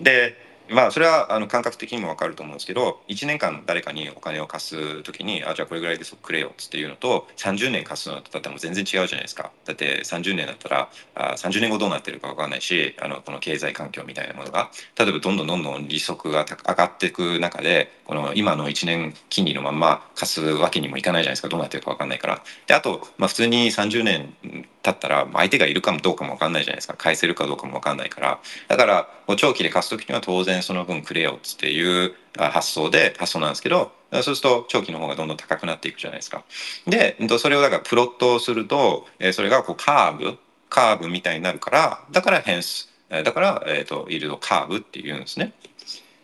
[0.01, 0.37] で、
[0.69, 9.51] まあ、それはあの感覚的にもわかると思うんですけど、1年間誰かにお金を貸すときに、あ、じゃあこれぐらいでそくれよっていうのと、30年貸すのだったらも全然違うじゃないですか。
[9.65, 21.49] だって30年だったら、あ30年後どうなってるかわかんないし、あの、この経済環境みたいなものが、例えばどんどんどんどん利息が上がっていく中で、この今の1年金利のまんま貸すわけにもいかないじゃないですか。
[21.49, 22.41] どうなってるかわかんないから。
[22.67, 24.33] で、あと、まあ普通に30年
[24.83, 26.95] 経ったら、相手がいるかもどうかもわかんないじゃないですか。
[26.95, 28.39] 返せるかどうかもわかんないから。
[28.67, 36.43] だから、長期で貸すときには当然その分くれよっていう発想で、発想なんですけど、そうすると長期の方がどんどん高くなっていくじゃないですか。
[36.85, 40.37] で、それをだからプロットをすると、それがこうカーブ、
[40.69, 45.53] カーブみたいになるから、だからヘンス、えーだから、えっ、と、イールドカーブっていうんですね。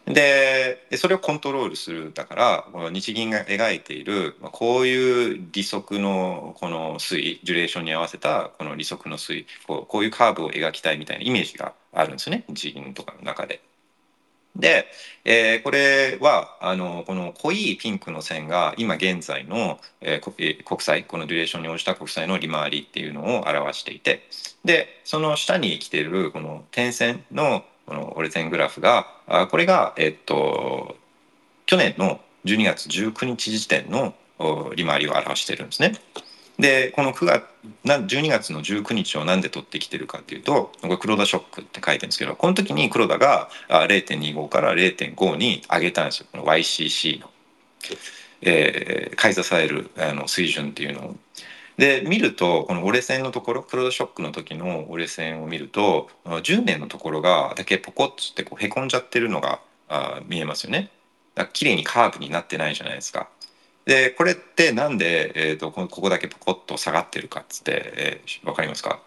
[0.10, 13.62] で、それをコントロールするだから、この日銀が描いている、まこういう利息のこの推移、デュレーションに合わせたこの利息の推移、こうこういうカーブを描きたいみたいなイメージがあるんですね、日銀とかの中で。
[14.56, 14.88] で、
[15.26, 24.28] えーこれはあのこの濃いピンクの線が今現在の、え国債このデュレーションに応じた国債の利回りっていうのを表していて
[24.66, 30.96] でその下に来ているこの点線のこの折れ線グラフがあこれが、えっと、
[31.66, 34.14] 去年の12月19日時点の
[34.76, 35.94] 利回りを表してるんですね。
[36.60, 37.44] でこの9月
[37.86, 47.30] 12月の19日をなんで取ってきてるかっていうとこれ黒田ショックって書いてるんですけどこの時に黒田が0.25から0.5に上げたんですよこの YCC の、
[48.42, 51.16] えー、買い支えるあの水準っていうのを。
[51.80, 60.92] で見るとこの折れ線のところ黒田ショックの時の折れ線を見ると10年のところがだけポコッってこうへこんじゃってるのがあ見えますよね。
[61.36, 63.30] だから綺麗にカーブになってないじゃないですか。
[63.86, 69.00] でこれってなんで、えー、とここだけポコッと下がってるかっつって、えー、わかりますか？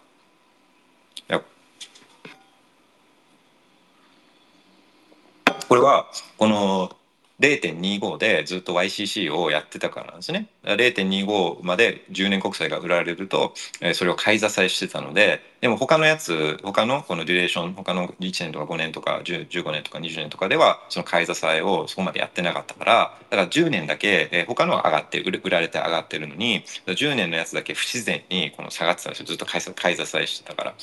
[5.68, 6.06] これは
[6.36, 6.96] この
[7.40, 10.48] 0.25でずっと YCC をやってたからなんですね。
[10.64, 29.26] 0.25まで10年国債が売られると、えそれを買い支えしてたので、でも他のやつ、他のこのデュレーション、他の1年とか5年とか15年とか20年とかでは、その買い支えをそこまでやってなかったから、だから10年だけ、え他のは上がって、売られて上がってるのに、10年のやつだけ不自然にこの下がってたんですよ。
[29.26, 30.74] ずっと買い支えしてたから。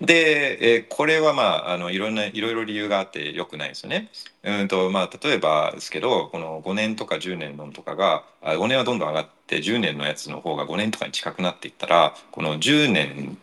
[0.00, 4.10] で、えーこれはまあ、あの、いろんな、いろいろ理由があって良くないですよね。
[4.44, 13.38] うんと、まあ、例えばですけど、この5年とか10年のとかが、あ5年はどんどん上がって、10年のやつの方が5年とかに近くなっていったら、この10年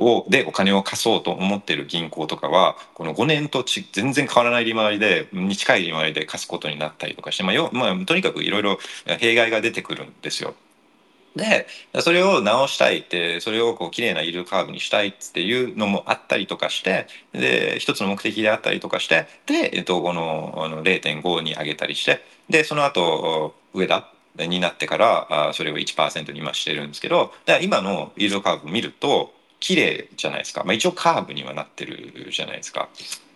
[0.00, 8.78] をでお金を貸そうと思ってる銀行とかはこの5年とち全然変わらない利回りでに近い利回りで貸すことになったりとかして、まあよまあ、とにかくいろいろ
[9.18, 10.54] 弊害が出てくるんですよ。
[11.36, 11.66] で
[12.00, 32.88] それを直したいってそれをこう綺麗なイールドカーブにしたいっていうのもあったりとかしてで一つの目的であったりとかしてで、えっと、このあの0.5に上げたりしてでその後上だになってからそれを1%に今してるんですけど今のイールドカーブ見ると綺麗じゃないですか、まあ、一応カーブにはなってるじゃないですか。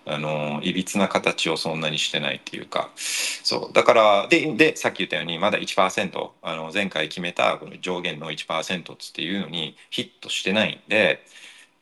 [0.06, 2.90] あのいびつな形をそんなにしてないっていうか。
[2.96, 3.72] そう。
[3.72, 11.24] だからででさっき言ったようにまだ1%あの前回決めたこの上限の1%っていうのにヒットしてないんで、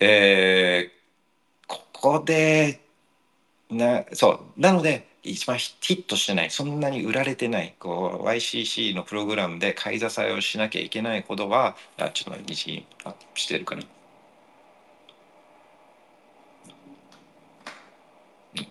[0.01, 2.81] えー、ここで
[3.70, 4.61] なそう。
[4.61, 6.51] なので一番ヒットしてない。
[6.51, 7.75] そんなに売られてない。
[7.79, 13.83] こう YCC のプログラムで買い支えをしなきゃいけないほどはあちょっと日銀アップしてるかな。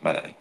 [0.01, 0.37] まだね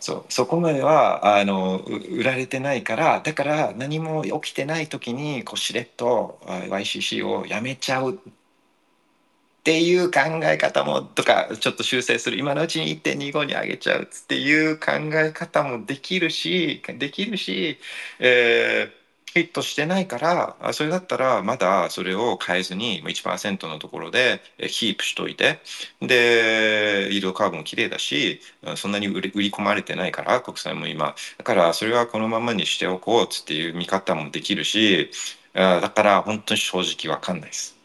[0.00, 12.36] そうそこまではあの売られてないからだから何も起きてない時にこうしれっと YCC をやめちゃうっていう考え方もとかちょっと修正する。
[12.38, 16.30] 今のうちに1.25に上げちゃうっていう考え方もできる。
[16.30, 17.78] しできるし、
[18.18, 19.01] えー
[19.34, 25.60] ヒットしてないからそれだったらまだそれを変えずに1%のところでキープしといて。
[26.00, 28.40] でイードカーブも綺麗だし
[28.76, 31.14] そんなに売り売り込まれてないから国債も今。
[31.38, 35.10] だからそれはこのままにしておこうっていう見方もできるし
[35.54, 37.76] だから本当に正直わかんないです。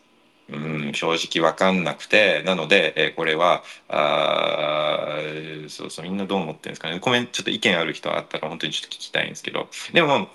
[0.49, 0.57] う
[0.89, 5.17] ん、正直わかんなくてなので、えー、これはあ
[5.67, 6.99] そうそうみんなどう思ってるんですかね。
[6.99, 9.67] コメントちょっと意見ある人あったら本当にちょっと聞きたいんですけど。
[9.93, 10.29] でも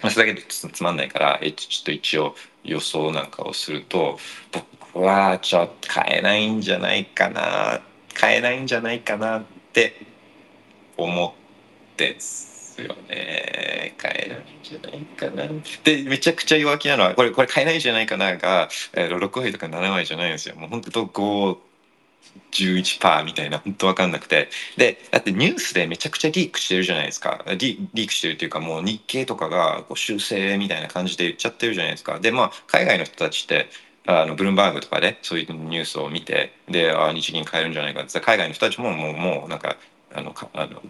[0.00, 2.34] それだけでつつまんないからえちょっと一応
[2.64, 4.18] 予想なんかをすると
[4.52, 7.80] 僕はちょっと買えないんじゃないかな
[8.14, 9.94] 買えないんじゃないかなって
[10.96, 11.42] 思って
[11.96, 13.94] ですよね。
[13.98, 15.44] 買えないんじゃないかな
[15.84, 20.56] でめちゃくちゃ弱気なのはこれこれ買えないんじゃないかなが、6割とか7割じゃないんですよ。
[20.56, 21.58] もう本当5
[22.52, 24.48] 11%みたいな本当分かんなくて。
[24.76, 27.44] でだってニュースでめちゃくちゃリークしてるじゃないですか。
[27.58, 32.20] リリークしてるっていうかもう日経とかがこう修正みたいな感じで言っちゃってるじゃないですか。
[32.20, 33.68] でまあ海外の人たちって
[34.06, 39.76] あのブルームバーグとかでそういうニュースを見てであ日銀変えるんじゃないかって海外の人たちももうもうなんか
[40.14, 40.82] あのかあの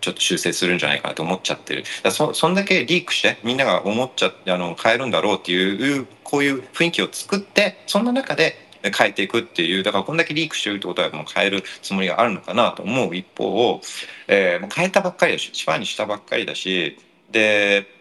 [0.00, 1.84] ちょっと修正するんじゃないかなと思っちゃってる。
[2.02, 13.80] だそそんだけリークしてみんなが思っちゃってあの変えるんだろうっていうこういう雰囲気を作ってそんな中で変えていくっていうだからこんだけリークしてるってことはもう変えるつもりがあるのかなと思う一方を、
[14.28, 16.98] えー、変えたばっかりだし一番にしたばっかりだし
[17.30, 17.97] で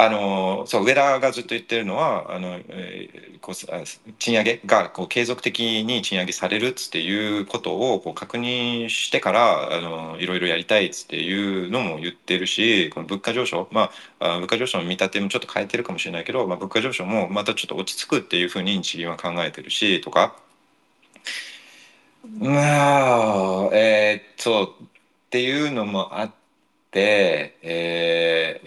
[0.00, 13.90] あのそう上田がずっと言ってるのはあの、えー、こう賃上げがこう継続的に賃上げされるっていうことをこう確認してからあのいろいろやりたいっていうのも言ってるしこの物価上昇ま
[14.20, 20.36] あ物価上昇の見立てもちょっと変えてるかもしれないけど、まあ、物価上昇もまたちょっと落ち着くっていうふうに日銀は考えてるしとか。
[22.38, 24.88] まあえー、っとっ
[25.30, 26.30] ていうのもあっ
[26.92, 28.60] て、え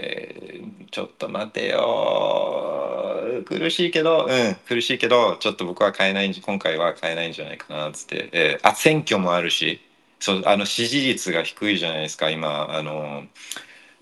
[0.62, 3.44] ー、ちょっと待てよ。
[3.46, 4.56] 苦しいけどうん。
[4.68, 9.82] 苦しいけどちょっと僕は買えない今回は買えないんじゃないかなっつって、えー、あ選挙もあるし
[10.20, 13.24] そうあの支持率が低いじゃないですか今あの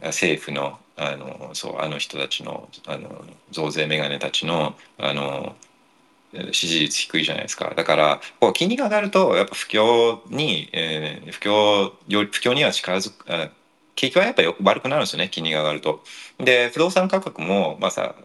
[0.01, 5.55] 政府のあのそうあの人たちのあの増税メガネたちのあの
[6.51, 7.73] 支持率低いじゃないですか。
[7.75, 13.25] だからこう金利が上がるとやっぱ不況に、えー、不況よ不況には近づく
[13.99, 16.03] 景気はやっぱり悪くなるんですよね金利が上がると。
[16.39, 18.15] で不動産価格もまあさ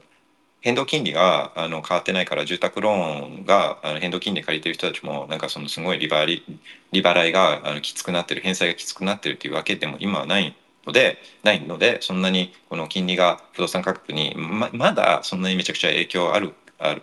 [0.60, 6.44] 変動金利があの変わってないから住宅ローンがあの変動金利借りてる人たちもなんかそのすごい利払い
[6.92, 10.56] 利払いがあのきつくなってる返済がきつくなってるっていうわけでも今はない
[10.86, 17.02] のでないのでそんなにこの金利が不動産価格にままだそんなにめちゃくちゃ影響あるある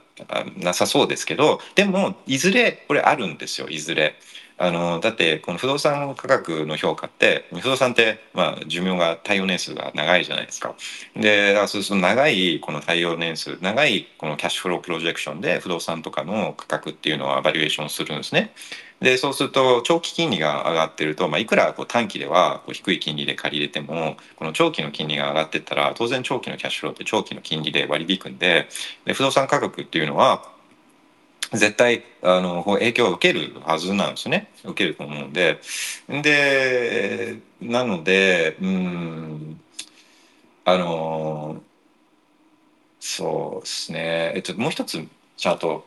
[0.58, 4.16] なさそうですけどでもいずれこれあるんですよいずれ。
[4.62, 10.76] あのだってこの不動産価格の評価って不動産って、まあ、寿命が耐用年数が長いじゃないですか。
[11.16, 18.54] でだからそうすると長いこの耐用年数長いこのキャッシュフロープロジェクションで不動産とかの価格っていうのはバリエーションするんですね。
[19.02, 28.68] でそうすると長期金利が上がってると、まあ、いくらこう短期ではこう低い金利で借りれてもこの長期の金利が上がってったら当然長期のキャッシュフローって長期の金利で割り引くんで
[29.06, 30.52] で不動産価格っていうのは
[31.52, 34.52] 絶対あの影響を受けるはずなんですね。
[34.64, 35.60] 受けると思うんで。
[36.08, 39.62] でなのでうん
[40.64, 41.62] あの
[43.00, 44.34] そうですね。
[44.36, 45.86] えっともう一つちゃんと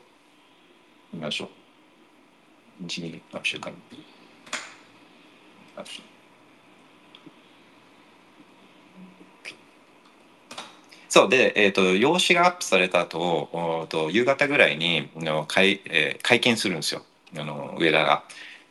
[1.13, 2.85] 見ましょう。
[2.87, 3.73] 12学習間
[11.15, 17.03] そうで、えーと、用紙がアップされた後と夕方ぐらいにの会,、えー、会見するんですよ
[17.39, 18.25] あの上田が。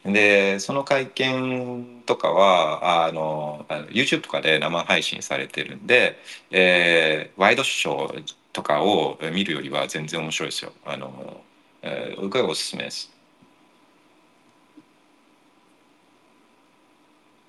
[0.03, 6.17] でその会見とかはあの YouTube とかで生配信されてるんで、
[6.51, 10.73] えー、ワイドショーとかを見るよりは全然面白いですよ。
[10.85, 11.41] あの
[11.81, 13.09] えー、これおすすめです。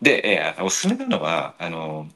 [0.01, 2.07] で、えー、おすすめなのはあの、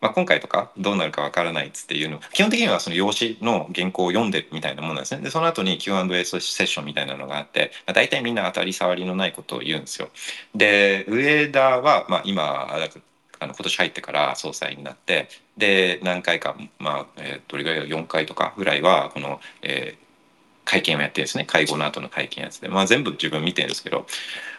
[0.00, 10.08] まあ、今回とかどうなるかわからないっつっていうの基本的にはその用紙の原稿を読んでるみたいなものなんですねでその後に Q&A セッションみたいなのがあって、まあ、大体みんな当たり障りのないことを言うんですよ。
[10.54, 24.06] で上田は、まあ、今あの今年入ってから総裁になってで何回か、まあえー、どれぐらい4回とかぐらいはこの、えー、会見をやってですね会合の後の会見やつで、まあ、全部自分見てるんですけど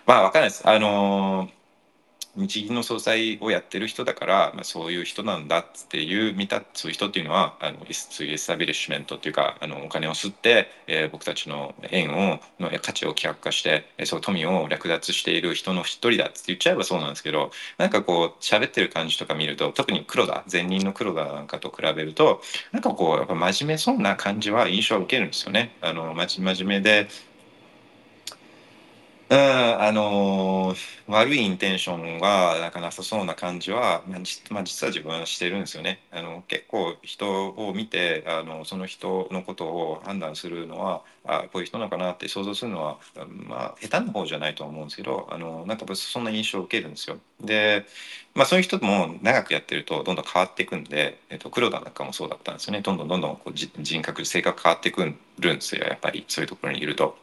[0.06, 0.68] まあ分かんないです。
[0.68, 1.61] あのー
[2.36, 25.76] 日銀の総裁をやってる人だから、まあ、そういう人なんだっていう見たそういう人っていうのはあのそういうエスタビリッシュメントっていうかあのお金を吸って、えー、僕たちの円をの価値を希薄化して、えー、そう富を略奪している人の一人だって言っちゃえばそうなんですけどなんかこう喋ってる感じとか見ると特に黒田前任の黒田なんかと比べるとなんかこうやっぱ真面目そうな感じは印象を受けるんですよね。
[25.82, 27.08] あの真面目で
[29.32, 29.38] うん、
[29.82, 30.78] あのー、
[31.08, 34.18] 悪いインテンションはなんかなさそうな感じは、ま
[34.60, 36.02] あ、実は自分はしてるんですよね。
[36.12, 43.00] あの結構人を見てあのその人のことを判断するのはあこういう人なのかなって想像するのは、
[43.48, 47.18] まあ、下手な方じゃないと思うんですけどあのなんかそんな印象を受けるんですよ。
[47.40, 47.86] で、
[48.36, 57.16] まあ、そういう人も長くやってるとどんどん変わっていくんで、えっと、黒田なんかもそうだったんですよねどんどんどんどんこう人格性格変わっていくんですよやっぱりそういうところにいると。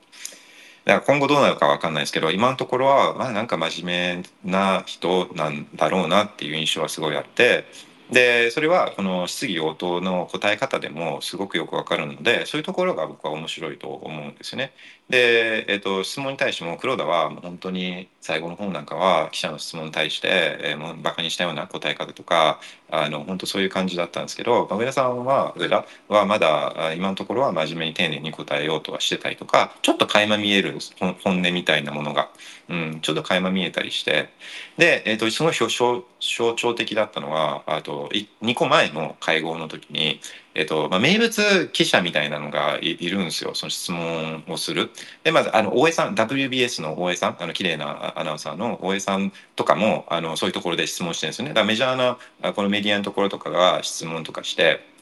[0.88, 7.66] だから今後どうなるか分かんないですけど今のところはまあなんか真面目な人なんだろうなっていう印象はすごいあって
[8.10, 14.72] でそれはこの質疑応答の答え方でもすごくよくわかるのでそういうところが僕は面白いと思うんですよね。
[15.10, 22.60] で、えーと、質問に対しても黒田は本当に最後の本なんかは記者の質問に対して、えー、もうバカにしたような答え方とか
[22.90, 32.30] あの本当そういう感じだったんですけど上田さんは上田はまだ今のところは真面目に丁寧に答えようとはしてたりとかちょっと垣間見える本音みたいなものが、
[32.68, 34.30] うん、ちょっと垣間見えたりして
[34.76, 36.02] で、えーと、すごい象
[36.54, 38.10] 徴的だったのはあと
[38.42, 40.20] 2個前の会合の時に
[40.58, 44.90] えっとまあ、名物記者みたいなのがいるんですよその質問をする。
[45.22, 51.50] でまずあの大江さん WBS の大江さんあの綺麗なアナウンサーの大江さんとかもあのそういうところで質問してるんですよね。
[51.50, 51.96] だからメジャー
[52.42, 54.97] なこのメディアのところとかが質問とかして。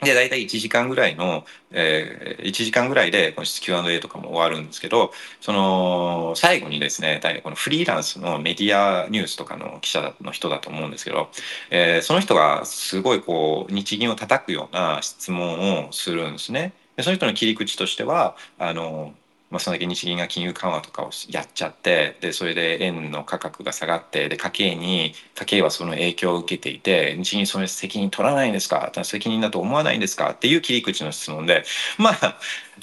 [0.00, 11.30] で、大体1時間ぐらいの、えー、1時間ぐらいでこの Q&A とかも終わるんですけど、その、最後にですね、大体このフリーランスのメディアニュースとかの記者の人だと思うんですけど、
[11.70, 16.72] えー、その人がすごいこう、日銀を叩くような質問をするんですね。
[16.96, 19.14] でその人の切り口としては、あの、
[19.50, 28.92] まあ、そんだけ日銀が金融緩和とかをやっちゃってでそれで円の価格が下がってで家計に家計はその影響を受けていて日銀それ責任取らないんですか？
[29.04, 30.32] 責任だと思わないんですか？
[30.32, 31.64] っていう切り口の質問で
[31.98, 32.36] まあ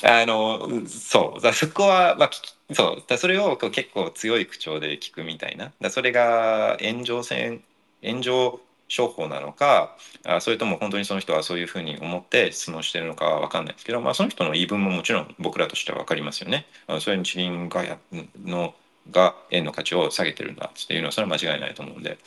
[0.03, 1.41] あのそう。
[1.41, 2.32] だそこは、まあ、
[2.74, 3.03] そう。
[3.07, 5.72] だそれを結構強い口調で聞くみたいな。
[5.80, 7.63] だそれが炎上戦
[8.03, 8.59] 炎上
[8.96, 9.98] 商法なのか
[10.39, 16.66] それとも本当にその人はそういうふうに思って質問してるのかは分かんないですけど、まあ、その人の言い分ももちろん僕らとしては分かりますよね。
[16.88, 17.98] あそれ日銀がや
[18.43, 18.74] の
[19.12, 22.18] が円の価値を下げてるんだっていうのはそれは間違いないと思うんで。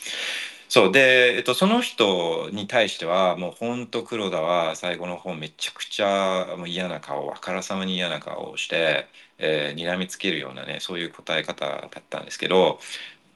[0.69, 9.07] そうで、えっと、その人に対してはもう本当黒田は最後の方めちゃくちゃもう嫌な顔あからさまに嫌な顔をして、
[9.39, 12.81] えー、睨みつけるようなねそういう答え方だったんですけど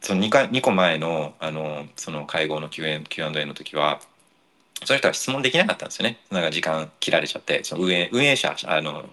[0.03, 2.99] その 2, か2個前のあのその会合の Q&A
[3.47, 4.01] の時は
[4.85, 6.19] その人は質問できなかったんですよね。
[6.31, 9.05] なんか時間切られちゃってその運営運営者あの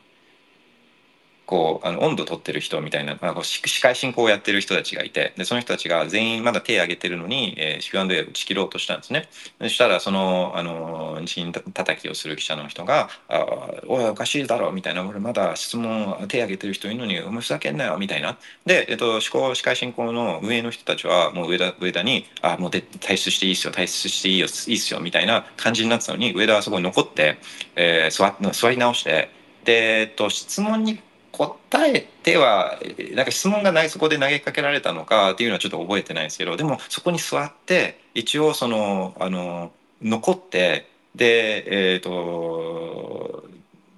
[1.49, 9.29] こうあの温度取ってる人みたいな、まあ、こう司会進行をやってる人たちがいてでその人たちが全員まだ手を挙げてるのに、えー、Q&A を打ち切ろうとしたんですね。
[9.59, 13.47] そしたらそのあの日銀叩きをする記者の人が「あ
[13.87, 18.37] おいおかしいだろ」みたいな「俺まだ質問手を挙げてる人いるのにお前ふざけんなよ」みたいな。
[18.67, 27.39] で、えっと、司会司会進行の上の人たちはもう上田上田に「あもうで退出していいっすよ退出していいよいいっすよ」みたいな感じになってたのに上田はそこに残って、
[27.75, 29.31] えー、座座り直して
[29.63, 30.99] で、えっと、質問に
[31.47, 32.79] 答えては
[33.13, 39.71] なんか質問がないそこで投げかけられたのかっていうのはちょっと覚えてないんですけどでもそこに座って一応そのあの
[40.01, 43.45] 残ってでえっ、ー、と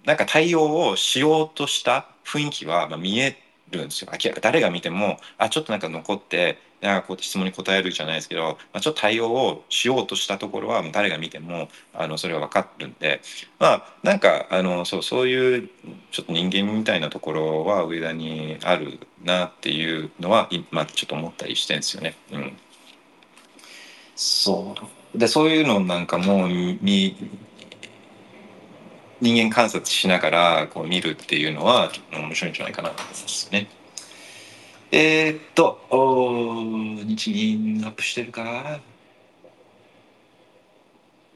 [0.05, 3.40] なんか対応をしようとした雰囲気は見え
[3.72, 4.11] るんですよ。
[4.11, 13.22] 明ら誰が見てもあちょっとなんか残ってなんかこう質問に答えるじゃないですけど、まあ、ちょっと対応をしようとしたところは誰が見てもあのそれは分かるんで
[13.59, 15.69] まあなんかあのそうそういう
[16.11, 22.15] ちょっと人間みたいなところは上田にあるなっていうのは今ちょっと思ったりしてんですよね。
[22.32, 22.57] うん、
[24.15, 25.17] そう。
[25.17, 27.15] でそういうのなんかも見
[29.22, 33.69] 人間観察しながらこう見るっていうのは面白いんじゃないかなと思いますね。
[34.91, 35.80] えー、っと
[37.05, 38.82] 日銀アップしてるか？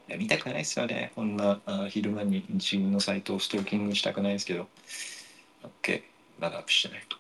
[0.09, 1.11] いや見たくないですよね。
[1.15, 4.67] こんなあ昼間に日銀のサイトをストーキングしたくないですけど。
[5.81, 6.03] OK
[6.39, 7.17] まだアップしてないと。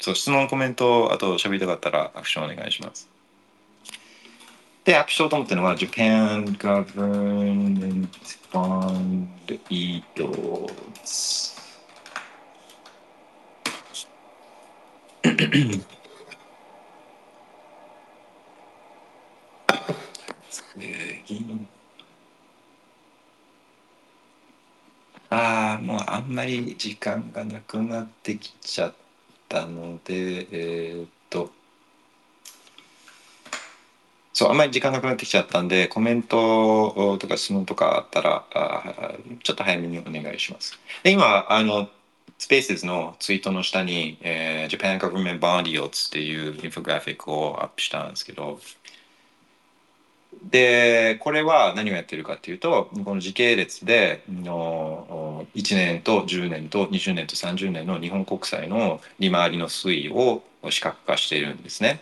[0.00, 3.08] そう質問コメントあと喋りたかったらアクションお願いします。
[4.88, 8.08] で、アップしようと思ってるのは、Japan Government
[8.50, 9.28] Bond
[9.68, 11.58] Yields。
[25.28, 28.94] ああ、もうあんまり時間がなくなってきちゃっ
[29.50, 31.57] たので、えー、っと、
[34.38, 40.78] そうあんまり時間なくなってきちゃったんでコメントとか質問とかあったらあちょっと早めにお願いします。
[41.02, 41.88] で今あの
[42.38, 48.60] スペースのツイートの下に、えー、Japan Government Bond Yields っていうインフォグラフィックをアップしたんですけど
[50.44, 62.00] でこれは何をやってるかっていうとこの時系列での1年と10年と20年と30年の日本国債の利回りの推移を視覚化しているんですね。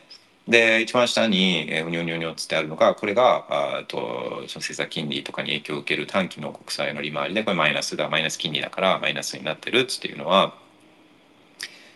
[0.48, 3.46] で一番下にうにょうにょうにょつってあるのがこれが
[3.80, 10.54] あとその政策金利とかに影響を受ける短期の国債の利回りでこれマイナスだマイナス金利だからマイナスになってるっていうのは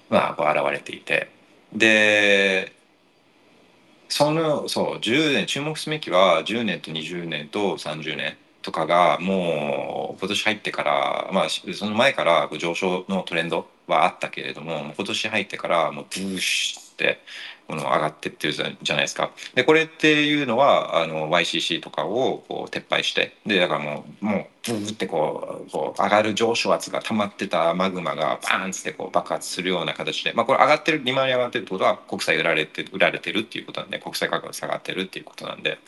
[0.09, 1.31] まあこう現れていて。
[1.73, 2.73] で
[4.09, 17.21] そのそう10年注目すべきは10年と20年と30年とかがもう今年入ってからまあその前から上昇のトレンドはあったけれども今年入ってからもうブーシュって
[17.71, 19.31] この上がってってるじゃないですか。
[19.55, 35.79] でこれっていうのはあの YCC とかをこう撤廃してでだからもうもうブーってこうこう上がる上昇圧が溜まってたマグマがバーンってこう爆発するような形で、まあ、これ上がってる利回り上がってるってことは国債売られて売られてるっていうことなんで国債価格が下がってるっていうことなんで。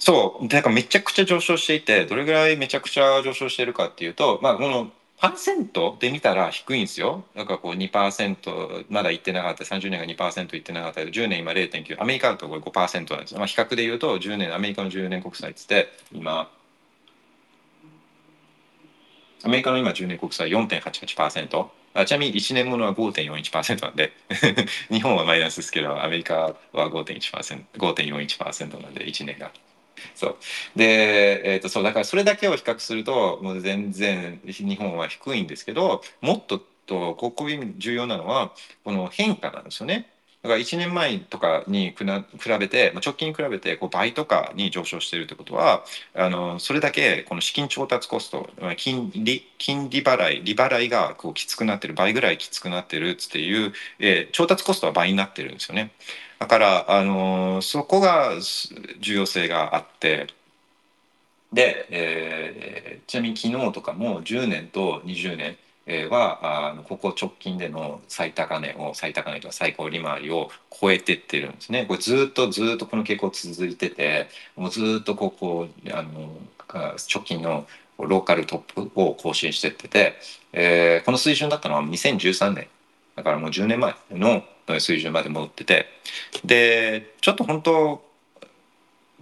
[0.00, 7.24] そうだからめちゃくちゃ上昇していてどれぐらいめちゃくちゃ上昇してるかっていうと、まあ、このパーセントで見たら低いんですよ。
[7.34, 13.38] だからこう2%まだいってなかった30年が2%いってなかったけど10年今0.9アメリカだとこれ5%なんですよ。
[13.38, 16.48] まあ、比較で言うと10年アメリカの10年国債っつって今
[19.42, 24.12] アメリカの今10年国債4.88%あちなみに1年ものは5.41%なんで
[24.90, 29.50] 日本はマイナスですけどアメリカは5.1% 5.41%なんで1年が。
[30.14, 30.36] そう
[30.76, 37.46] で、えー、とそうだからそれだけを比較するともう全然日本は低いんですけどもっととここ
[37.76, 40.08] 重要なのはこの変化なんですよね。
[40.42, 42.04] だから1年前とかに比
[42.60, 45.84] べて直近に比べてこう倍とかに上昇しているということは
[46.14, 55.90] あのそれだけこの資金調達コスト金利金利払い利払いがこうきつくなってる倍ぐらいきつくなってるっていう、えー、調達コストは倍になってるんですよね。
[56.38, 58.32] だからあのそこが
[59.00, 60.28] 重要性があって
[61.52, 65.56] で、えー、ちなみに昨日とかも10年と20年
[66.10, 71.86] はあのここ直近での最高値を最高値とか最高利回りを超えてってるんですね。
[71.86, 76.36] これずっとずっとこの傾向続いててもうずっとここあの
[76.68, 77.66] 直近の
[77.98, 80.14] ローカルトップを更新してってて、
[80.52, 82.68] えー、この水準だったのは2013年
[83.16, 84.44] だからもう10年前の
[84.74, 85.86] 水準まで戻ってて。
[86.44, 88.02] でちょっと本当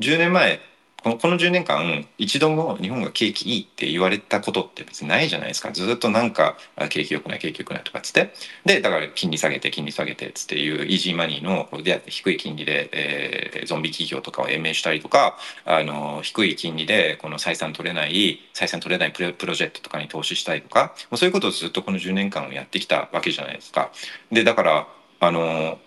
[0.01, 0.61] 10年前
[1.07, 5.71] このこの10年間一度も日本が景気いいって言われたことって別にないじゃないですか。
[5.71, 6.57] ずっとなんか
[6.89, 8.33] 景気良くない景気良くないとかっつって。
[8.65, 23.93] でだから金利下げて金利下げてっつっていうイージーマニーの出会って低い金利で、えー、ゾンビ企業とかを延命したりとかあの低い金利でこの採算取れない採算取れないプロプロジェクトとかに投資したりとかもうそういうことをずっとこの10年間をやってきたわけじゃないですか。
[24.33, 24.89] でだから
[25.21, 25.79] あの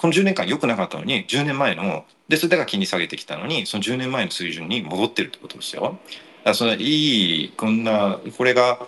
[0.00, 5.98] この10年間良くなかったのに10年前のでそれだから金利下げてきたのにその10年前の水準に戻ってるってことですよ。
[6.44, 8.78] だそのいいこんなこれが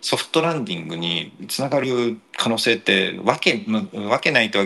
[0.00, 4.64] ソフトランディングにつながる可能性ってわけわけないとは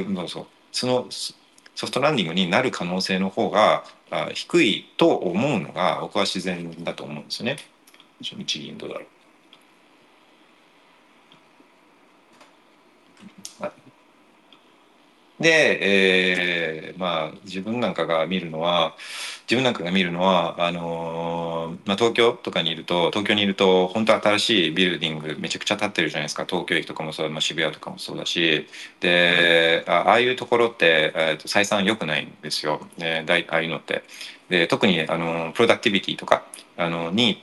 [0.72, 3.84] そのソフトランディングになる可能性の方が
[4.32, 7.56] 低いと思うのが僕は自然だと思うんですよね。
[8.20, 9.06] 日銀どうだろう。
[15.40, 18.94] で、えー、まあ自分なんかが見るのは
[19.50, 26.46] 自分なんかが見るのはあのー、まあ、東京とかにいると東京にいると本当新しいビルディングめちゃくちゃ建ってるじゃないですか。
[26.48, 28.66] 東京駅とかもそう、まあ、渋谷とかもそうだし。
[29.00, 34.04] でああいうところって、えー、と採算良くないんですよ、えー、ああいうのって。
[34.48, 36.44] で特にあのプロダクティビティとか
[36.76, 37.42] あのに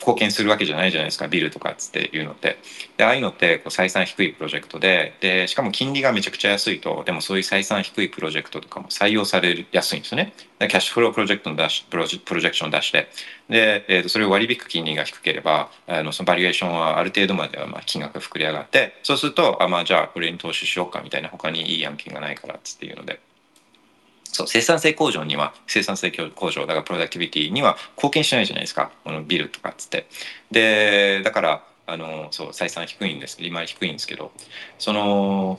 [0.00, 2.58] 貢献するわけじゃないじゃないですかビルとかっつっていうのって。
[2.96, 10.32] でああいうのってこう採算低いプロジェクトででしかも金利がめちゃくちゃ安いとでもそういう採算低いプロジェクトとかも採用されやすいんですよね。
[10.58, 13.08] キャッシュフロープロジェクトの出しプロジェクションを出して。
[13.48, 23.20] で、えー、とそれを割り引く金利が低ければあのそのバリエーションはある程度まではまあ金額が膨れ上がってそうするとあまあじゃあこれに投資しようかみたいな他にいい案件がないからっつっていうので。
[24.32, 28.90] そう生産性向上には生産性向上だからプロダクティビティには貢献しないじゃないですか。
[29.04, 30.06] このビルとかっつって。
[30.50, 34.30] でだからあのそう採算低いんです利回り低いんですけど
[34.78, 35.58] その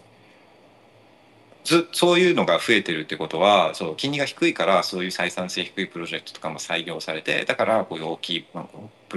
[1.63, 8.67] ずそういうのが増えてるってことはそう金利が低いからそういう採算性低いプロジェクトとかも採用されてだからこういう大きい、まあ、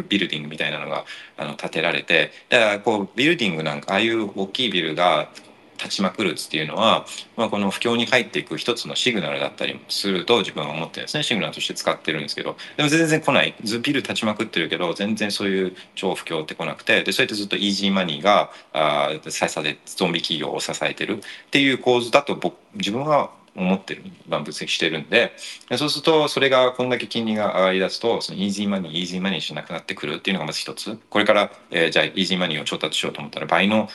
[0.09, 1.05] ビルディングみたいなのが
[1.38, 5.30] あの建てられてだからこうビルディングなんかああいう大きいビルが
[5.76, 7.06] 立ちまくるっていうのは、
[7.36, 11.22] まあ、この不況に入っていく一つのシグナルだったりもすると自分は思ってですね。
[11.22, 12.56] シグナルとして使ってるんですけど。
[12.76, 13.54] でも全然来ない。
[13.62, 17.02] ずビル立ちまくってるけど全然そういう超不況って来なくて。
[17.02, 21.18] でそうやってずっとイージーマニーがあ再差でゾンビ企業を支えてる。
[21.18, 21.20] っ
[21.50, 25.32] ていう構図だと僕自分は思ってる、まあ、分析してるんで。
[25.76, 30.98] そうするとそれがこんだけ金利が上がりだすとその easy money easy money しなくなってくるっていうのがまず一つ。
[31.10, 33.88] これから、えー、じゃあ easy money を調達しようと思ったら倍の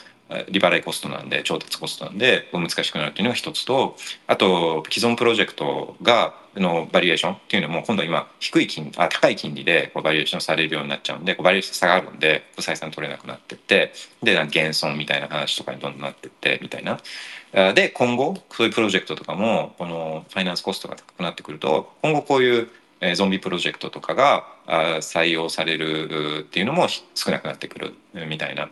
[0.48, 17.00] 利払いコストなんで調達コストなんで難しくなるっていうのが一つとあと既存プロジェクトがの valuation っていうのも今度は今低い金あ高い金利でこう valuation されるようになっちゃうんでこう valuation 下がるんで採算取れなくなってってで減損みたいな話とかにどんどんなってってみたいな。
[17.74, 22.68] で今後そういうプロジェクトとかもこのファイナンスコストが高くなってくると今後こういう
[23.14, 24.46] ゾンビプロジェクトとかが
[25.00, 27.94] 採用されるっていうのも少なくなってくる
[28.28, 28.68] みたいな。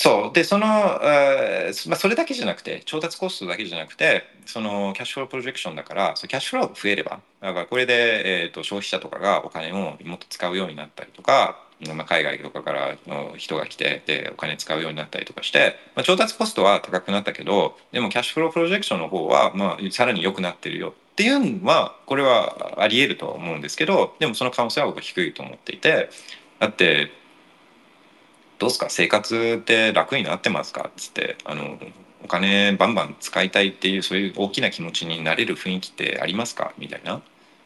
[0.00, 0.32] そう。
[0.32, 0.66] でその、
[1.02, 11.64] えまあ、それだけじゃなくて調達コストだけじゃなくてそのキャッシュフロープロジェクションだからそキャッシュフローが増えればだからこれで、えーと、消費者とかがお金をもっと使うようになったりとか、
[11.96, 20.90] まあ、海外とかからの人が来てでお金使うようになったりとかして、まあ、調達コストは高くなったけどでもキャッシュフロープロジェクションの方は、まあ、さらに良くなってるよ。
[20.90, 26.10] っていうのはこれはありえると思うんですけどでもその可能性は僕は低いと思っていて
[26.60, 27.10] だって
[28.58, 28.86] どうすか？
[28.90, 31.78] 生活って楽になってますか?」っつってあの
[32.24, 37.20] 「お金バンバン使いたいっていうそういう大きな気持ちになれる雰囲気ってありますか?」みたいな。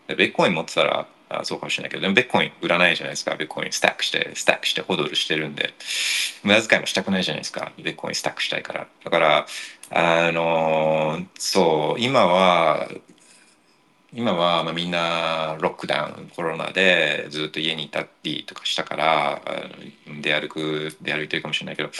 [0.08, 3.34] ベッコイン持ってたらあそうかもしれないけどでもベッコイン売らないじゃないですか？
[3.36, 5.72] ベッコインスタックしてスタックしてホドルしてるんで
[6.42, 7.72] 無駄遣いもしたくないじゃないですか？
[7.78, 9.46] ベッコインスタックしたいからだから
[9.90, 12.90] あのそう今は
[14.14, 19.42] 今はまあみんなロックダウンコロナでずっと家にいたりとかしたから
[20.20, 21.90] 出歩く出歩いてるかもしれないけど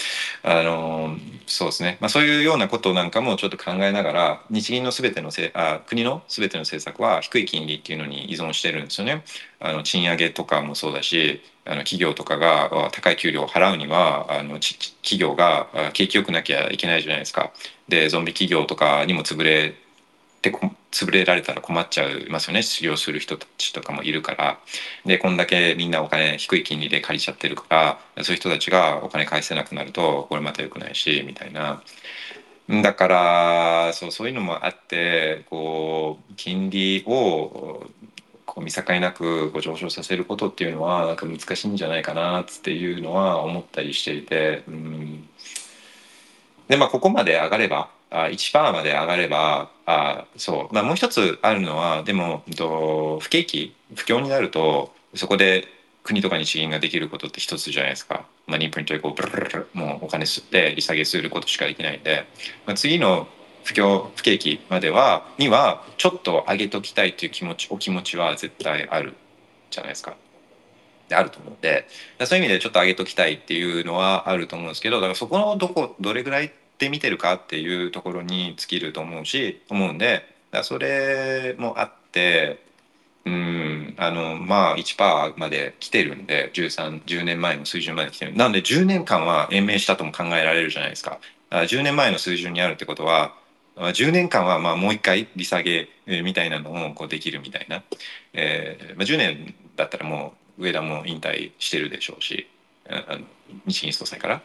[0.43, 9.25] あのそうですね、まあ、そういうようなことなんかもちょっと考えながら日銀の全てのせあ国の全ての政策は低い金利っていうのに依存してるんですよね。
[9.61, 17.53] あの賃上げとかもそうだしあの企業とかが高い給料を払うにはあの企業が景気よくなきゃいけないじゃないですか。
[17.89, 19.75] でゾンビ企業とかにも潰れ
[20.43, 20.51] て
[20.93, 22.62] 潰れられたら困っちゃいますよね。
[22.62, 24.59] 失業する人たちとかもいるから。
[25.05, 31.82] でこんだけみんなお金低い金利で借りちゃってるからそういう人たちがお金返せなくなるとこれまた良くないしみたいな。
[32.68, 37.86] だからそうそういうのもあってこう金利を
[38.47, 45.28] こう見境なくこう上昇させることっていうのはなんか難しいんじゃないかなっていうのは思ったりしていて、うん、
[46.68, 55.67] でまあここまで上がればあ1%まで上がればあそう、まあ、もう一つあるのはでもと不景気不況になるとそこで
[56.03, 58.27] 国とか日銀ができることって一つじゃないですか。
[58.47, 62.27] マニープリントでこうブルブルブルもうお金吸って利下げすることしかできないんで、
[62.67, 63.29] まあ、次の
[63.63, 69.15] 不況不景気まではにはちょっと上げときたいという気持ちお気持ちは絶対ある
[69.71, 70.17] じゃないですか。
[71.09, 71.87] であると思うんで
[72.25, 80.25] そういう意味でちょっと上げときたいっていうのはあると思うんですけどだからそこのどこどれぐらいって見てるかっていうところに尽きると思うし思うんで
[80.62, 82.62] それもあって
[83.25, 88.35] うんあのまあ1%まで来てるんで1310年前の水準まで来てる。
[88.35, 91.20] なので10年間は延命したとも考えられるじゃないですか。
[91.51, 93.35] 10年前の水準にあるってことは
[93.77, 97.83] 10年間はまあもう一回利下げみたいなのをこうできるみたいな、
[98.33, 102.49] えーまあ、10年だったらもう上田も引退してるでしょうし
[103.66, 104.43] 日銀総裁から。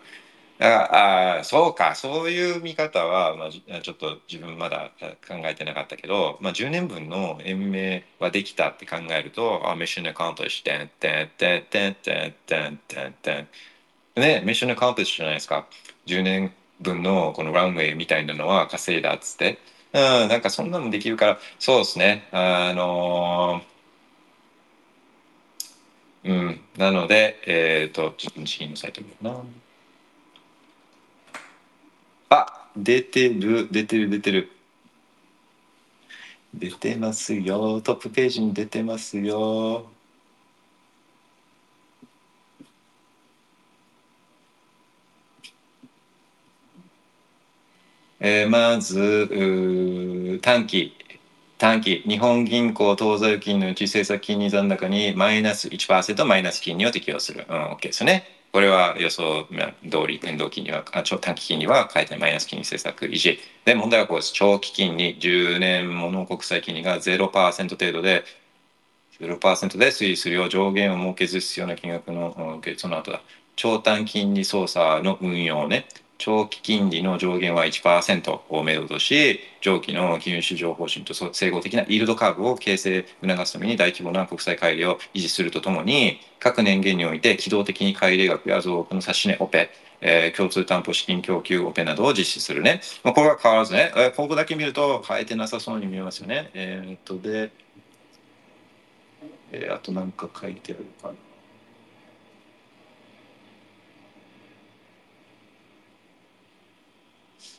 [0.59, 4.91] ああそうかそういう見方は、まあ、ちょっと自分まだ
[5.27, 13.47] 考えてなかったけど、まあ、10年分の延命はできたって考えるとあミッションアカウントしてんてんてんてんてんてんてんてん
[14.21, 15.67] ねミッションアカウントじゃないですか
[16.07, 19.59] 10年分のこのランウェイみたいなのは稼いだっつって
[19.93, 23.77] うんなんかそんなのできるからそうですねあのー
[26.23, 26.61] うん。
[26.77, 29.43] なので、えっ、と、ちょっと日銀のサイト見ような。
[32.29, 34.49] あ、出てる、出てる、出てる。
[36.53, 37.81] 出てますよ。
[37.81, 39.89] トップページに出てますよ。
[48.19, 50.93] えーまず短期
[51.57, 57.45] 短期日本銀行当座預金のうち政策金利残高にマイナス1%マイナス金利を適用する。
[57.49, 58.36] うん、OK ですね。
[58.57, 59.45] これは予想
[59.87, 63.37] 通り変動金利は長短期金利は変えてマイナス金利政策維持。
[63.65, 64.33] で問題はこうです。
[64.33, 68.23] 長期金利10年もの国債金利が0%程度で
[69.19, 73.21] 0%で推移するよう上限を設けず必要な金額の、その後だ。
[73.55, 75.87] 長短金利操作の運用ね。
[76.17, 89.69] 長期金利の上限は1%をめどとし、長期の金融市場方針と整合的なイールドカーブを形成促すために大規模な国債買い入れを維持するとともに、各年限において機動的に買い入れ額や増額の指し値オペ、
[90.01, 92.81] えー共通担保資金供給オペなどを実施するね。
[93.03, 96.49] まあ、これは変わらずね、えーここだけ見ると変えてなさそうに見えますよね。
[96.53, 97.51] えーっと、で、
[99.51, 101.26] えーあとなんか書いてあるかな。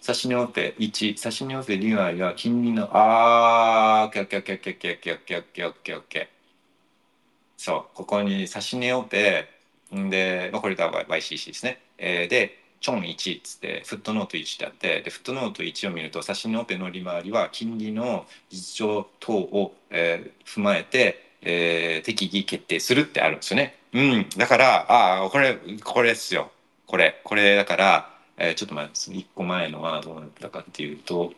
[0.08, 6.28] 指し値オペ1、指し値オペ2割は金利の、あー、オッケーオッケーオッケーオッケーオッケーオッケーオッケーオッケーオッケーオッケー。
[7.58, 9.48] そう、ここに指し値オペ、
[9.94, 11.80] んで、まあ、これが YCC ですね。
[11.98, 23.76] えーで、チョン1っつって、フットノート1ってあって、で、フットノート1を見ると、指し値オペの利回りは金利の実情等を、えー踏まえて、えー適宜決定するってあるんですよね。
[23.92, 24.28] うん。
[24.38, 26.50] だから、ああ、これ、これですよ。
[26.86, 31.34] これ、これだから、えーちょっと待って、1個前のはどうなったかっていうと、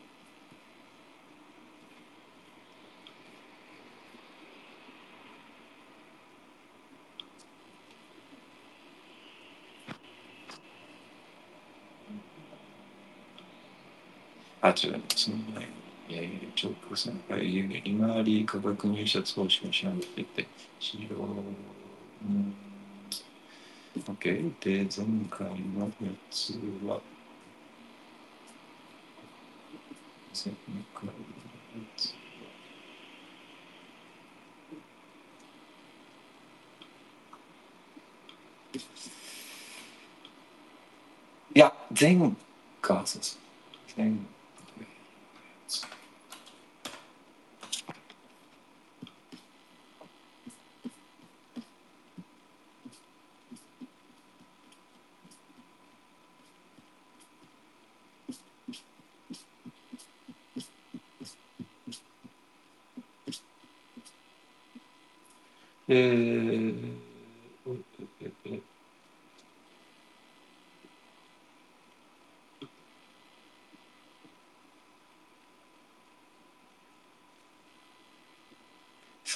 [14.61, 15.71] あ、違う、その前に、
[16.09, 20.49] えー、直参会利回り価格入札方針を調べてて、
[20.79, 21.17] 資料、
[22.21, 22.25] う。
[22.25, 22.70] ん、
[23.99, 24.53] OK。
[24.61, 26.53] で、前回のやつ
[26.85, 27.01] は、
[30.33, 30.53] 前
[30.93, 32.13] 回のやつは、
[41.53, 42.15] いや、前
[42.81, 43.41] 回、そうそう。
[43.97, 44.87] 前回のや
[45.67, 45.85] つ
[65.87, 66.95] えー、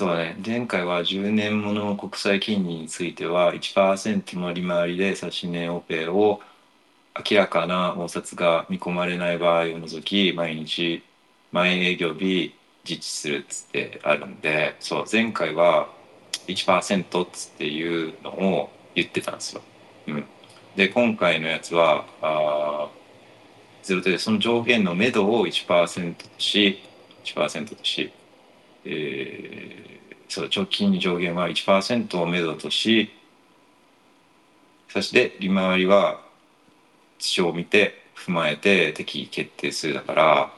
[0.06, 0.38] そうね。
[0.46, 6.42] 前回は10年もの国債金利については1%の利回りで指し値オペを
[7.28, 11.02] 明らかな応札が見込まれない場合を除き毎日
[11.52, 12.54] 毎営業日
[12.84, 15.90] 実施するっつってあるんでそう前回は
[16.48, 19.64] 1%っつっていうのを言ってたんですよ。
[20.06, 20.26] うん、
[20.76, 22.90] で今回のやつはあ
[23.82, 26.80] ゼロでその上限の目処を1%とし
[27.24, 28.12] 1%とし、
[28.86, 29.86] えー
[30.28, 33.10] そう直近上限は1%を目処とし
[34.90, 36.20] そして利回りは
[37.20, 40.52] 地を見て踏まえて適宜決定するだから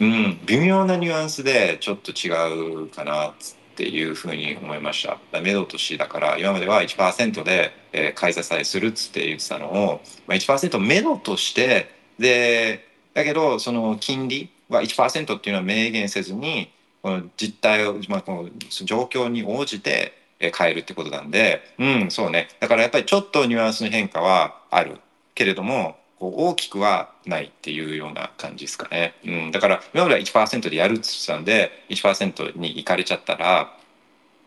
[0.00, 3.34] うん微妙なニュアンスでちょっと違うかなっ
[3.76, 5.10] ていうふうに思いました。
[5.10, 16.70] だから目処としだから今までは1%で、えー買い支えするっつって言ってたのを、まあ、1%目処としてでだけどその金利は1%っていうのは明言せずに
[17.04, 18.48] この実態を、まあ、この
[18.86, 22.48] 状況に応じて変えるってことなんでうんそうね。
[22.60, 24.96] だからやっぱりちょっとニュアンスの変化はある。
[25.34, 33.76] けれどもこう大きくはないっていうような感じですかね、うん、だから今までは1%でやるって言ってたんで1%に行かれちゃったら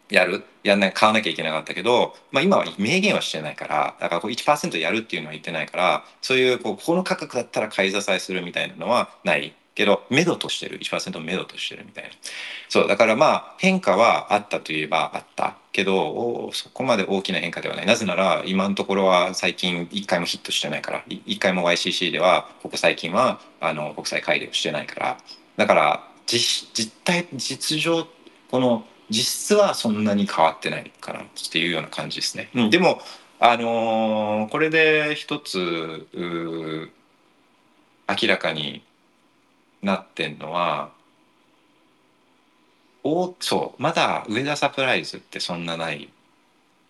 [0.09, 0.43] やる。
[0.63, 9.53] やんない買わなきゃいけなかったけど、まあ、今は明言はしてないからだからこう1%やるっていうのは言ってないからそういうこうこの価格だったら買い支えするみたいなのはない。
[9.77, 12.09] けど目処としてる1%目処としてるみたいな。
[12.67, 15.55] そうだからまあ変化はあったといえばあった。
[15.71, 17.85] けどそこまで大きな変化ではない。
[17.85, 21.03] なぜなら今のところは最近1回もヒットしてないから。
[21.07, 25.17] 1回も YCC ではここ最近はあの国際改良してないから。
[25.57, 28.07] だから実実態実情
[28.49, 32.49] この実質はそんなに変わってないかなっていうような感じですね。
[32.55, 32.99] うん、でも
[33.39, 36.07] あのー、これで一つ
[38.09, 38.81] 明らかに
[39.87, 40.91] なってんのは
[43.03, 46.07] おそうまだ上田サプライズってそんなないで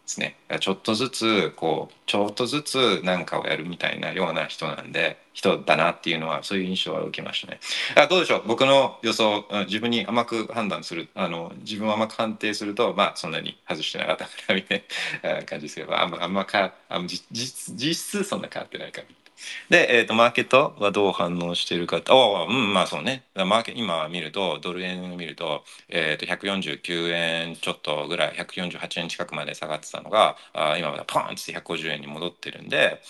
[0.06, 0.38] すね。
[0.62, 7.60] ちょっとずつこうちょっとずつ何かをやるみたいなような人なんで人だなっていうのはそういう印象は受けましたね。
[7.98, 8.44] あどうでしょう？
[8.48, 14.84] 僕の予想自分に甘く判断するあの自分を甘く判定するとまあそんなに外してなかったかなみたい
[15.24, 17.28] な感じですけどあんまあんまかあ実
[17.76, 19.27] 実質そんな変わってないかみたいな。
[19.70, 23.24] で、えーと、マーケットはどう反応しているかあうん、まあそうね。
[23.36, 33.02] マーケ今見ると、ドル円を見ると、えー、と149円ちょっとぐらい、148円近くまで下がってたのが、あ今までポンって150円に戻ってるんで、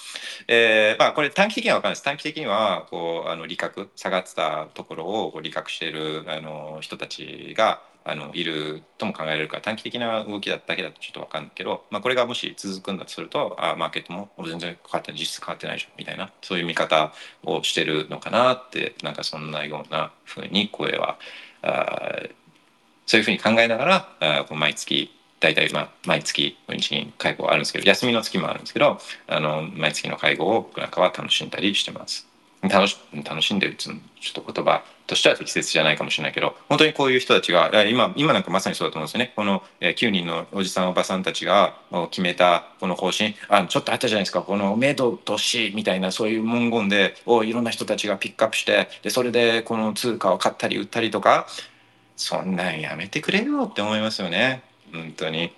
[0.47, 2.03] えー、まあこれ短期的には分かんないです。
[2.03, 21.19] 短期的には、こう、あの利確、下がってたところをこう利確しているあの人たちが、あのいるとも考えられるから短期的な動きだだけだとちょっと分かんないけど、まあ、これがもし続くんだとするとあマーケットも全然変わってない実質変わってないでしょみたいなそういう見方をしてるのかなってなんかそんなようなふうに声は
[21.61, 22.11] あ
[23.05, 32.27] そういうふうに考えながらあ毎月大体まあ毎月日銀会合あるんですけど休みの月もあるんですけどあの毎月の会合を僕なんかは楽しんだりしてます。
[32.69, 39.33] 楽し楽しんでるっていうちょっと言葉としては適切じゃないかもしれないけど本当にこういう人たちが今今なんかまさにそうだと思うんですよね。
[39.35, 41.77] この9人のおじさんおばさんたちが
[42.11, 44.41] 決めたこの方針あちょっとあったじゃないですか。
[44.41, 51.47] この「明度とし」みたいなそういう文言でをいろんな人たちがピックアップしてでそれでこの通貨を買ったり売ったりとか
[52.15, 54.63] そんなんやめてくれよって思いますよね。
[54.91, 55.51] 本当に。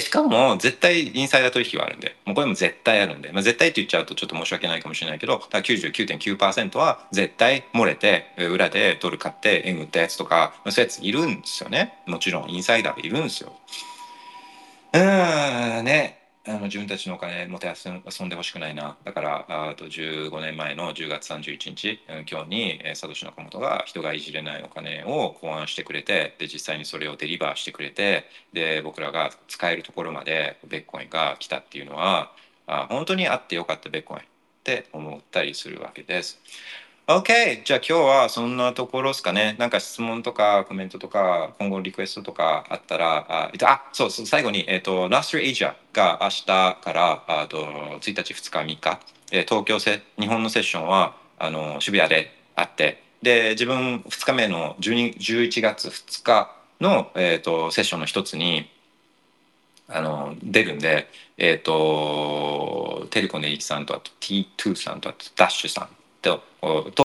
[0.00, 2.16] しかも絶対インサイダー取引はあるんで。
[2.24, 11.94] もうこれも絶対あるんで、まあ、絶対って言っちゃうとちょっと申し訳ないかもしれないけどだ99.9%は絶対漏れて裏でドル買って円売ったやつとかそういうやついるんですよね。
[12.06, 13.52] もちろんインサイダーいるんですよ。
[14.94, 16.23] うーんね。
[16.46, 18.98] あの自分たちのお金持て遊んでほしくないな。
[19.02, 32.30] だから、あと15年前の10月31日、今日に、サトシ・ナカモトが人がいじれないお金を考案してくれて、で、実際にそれをデリバーしてくれて、で、僕らが使えるところまでベッコインが来たっていうのは、
[32.66, 34.24] あ本当にあってよかったベッコインっ
[34.64, 36.40] て思ったりするわけです。
[37.06, 37.62] OK!
[37.64, 39.56] じゃあ今日はそんなところですかね。
[39.58, 49.00] なんか質問とかコメントとか今後リクエストとかあったら、あ、あそうそう、最後に、えっ、と、ラストエイジャが明日からあと1日、2日、3日、
[49.32, 58.70] え、東京せ、日本のセッションはあの渋谷であって、で、自分2日目の12 11月2日の、えーと、セッションの一つに、
[59.88, 65.88] あの出るんで、えっ、と、テレコネイキさんとあと T2 さんとあとダッシュさん
[66.24, 67.03] と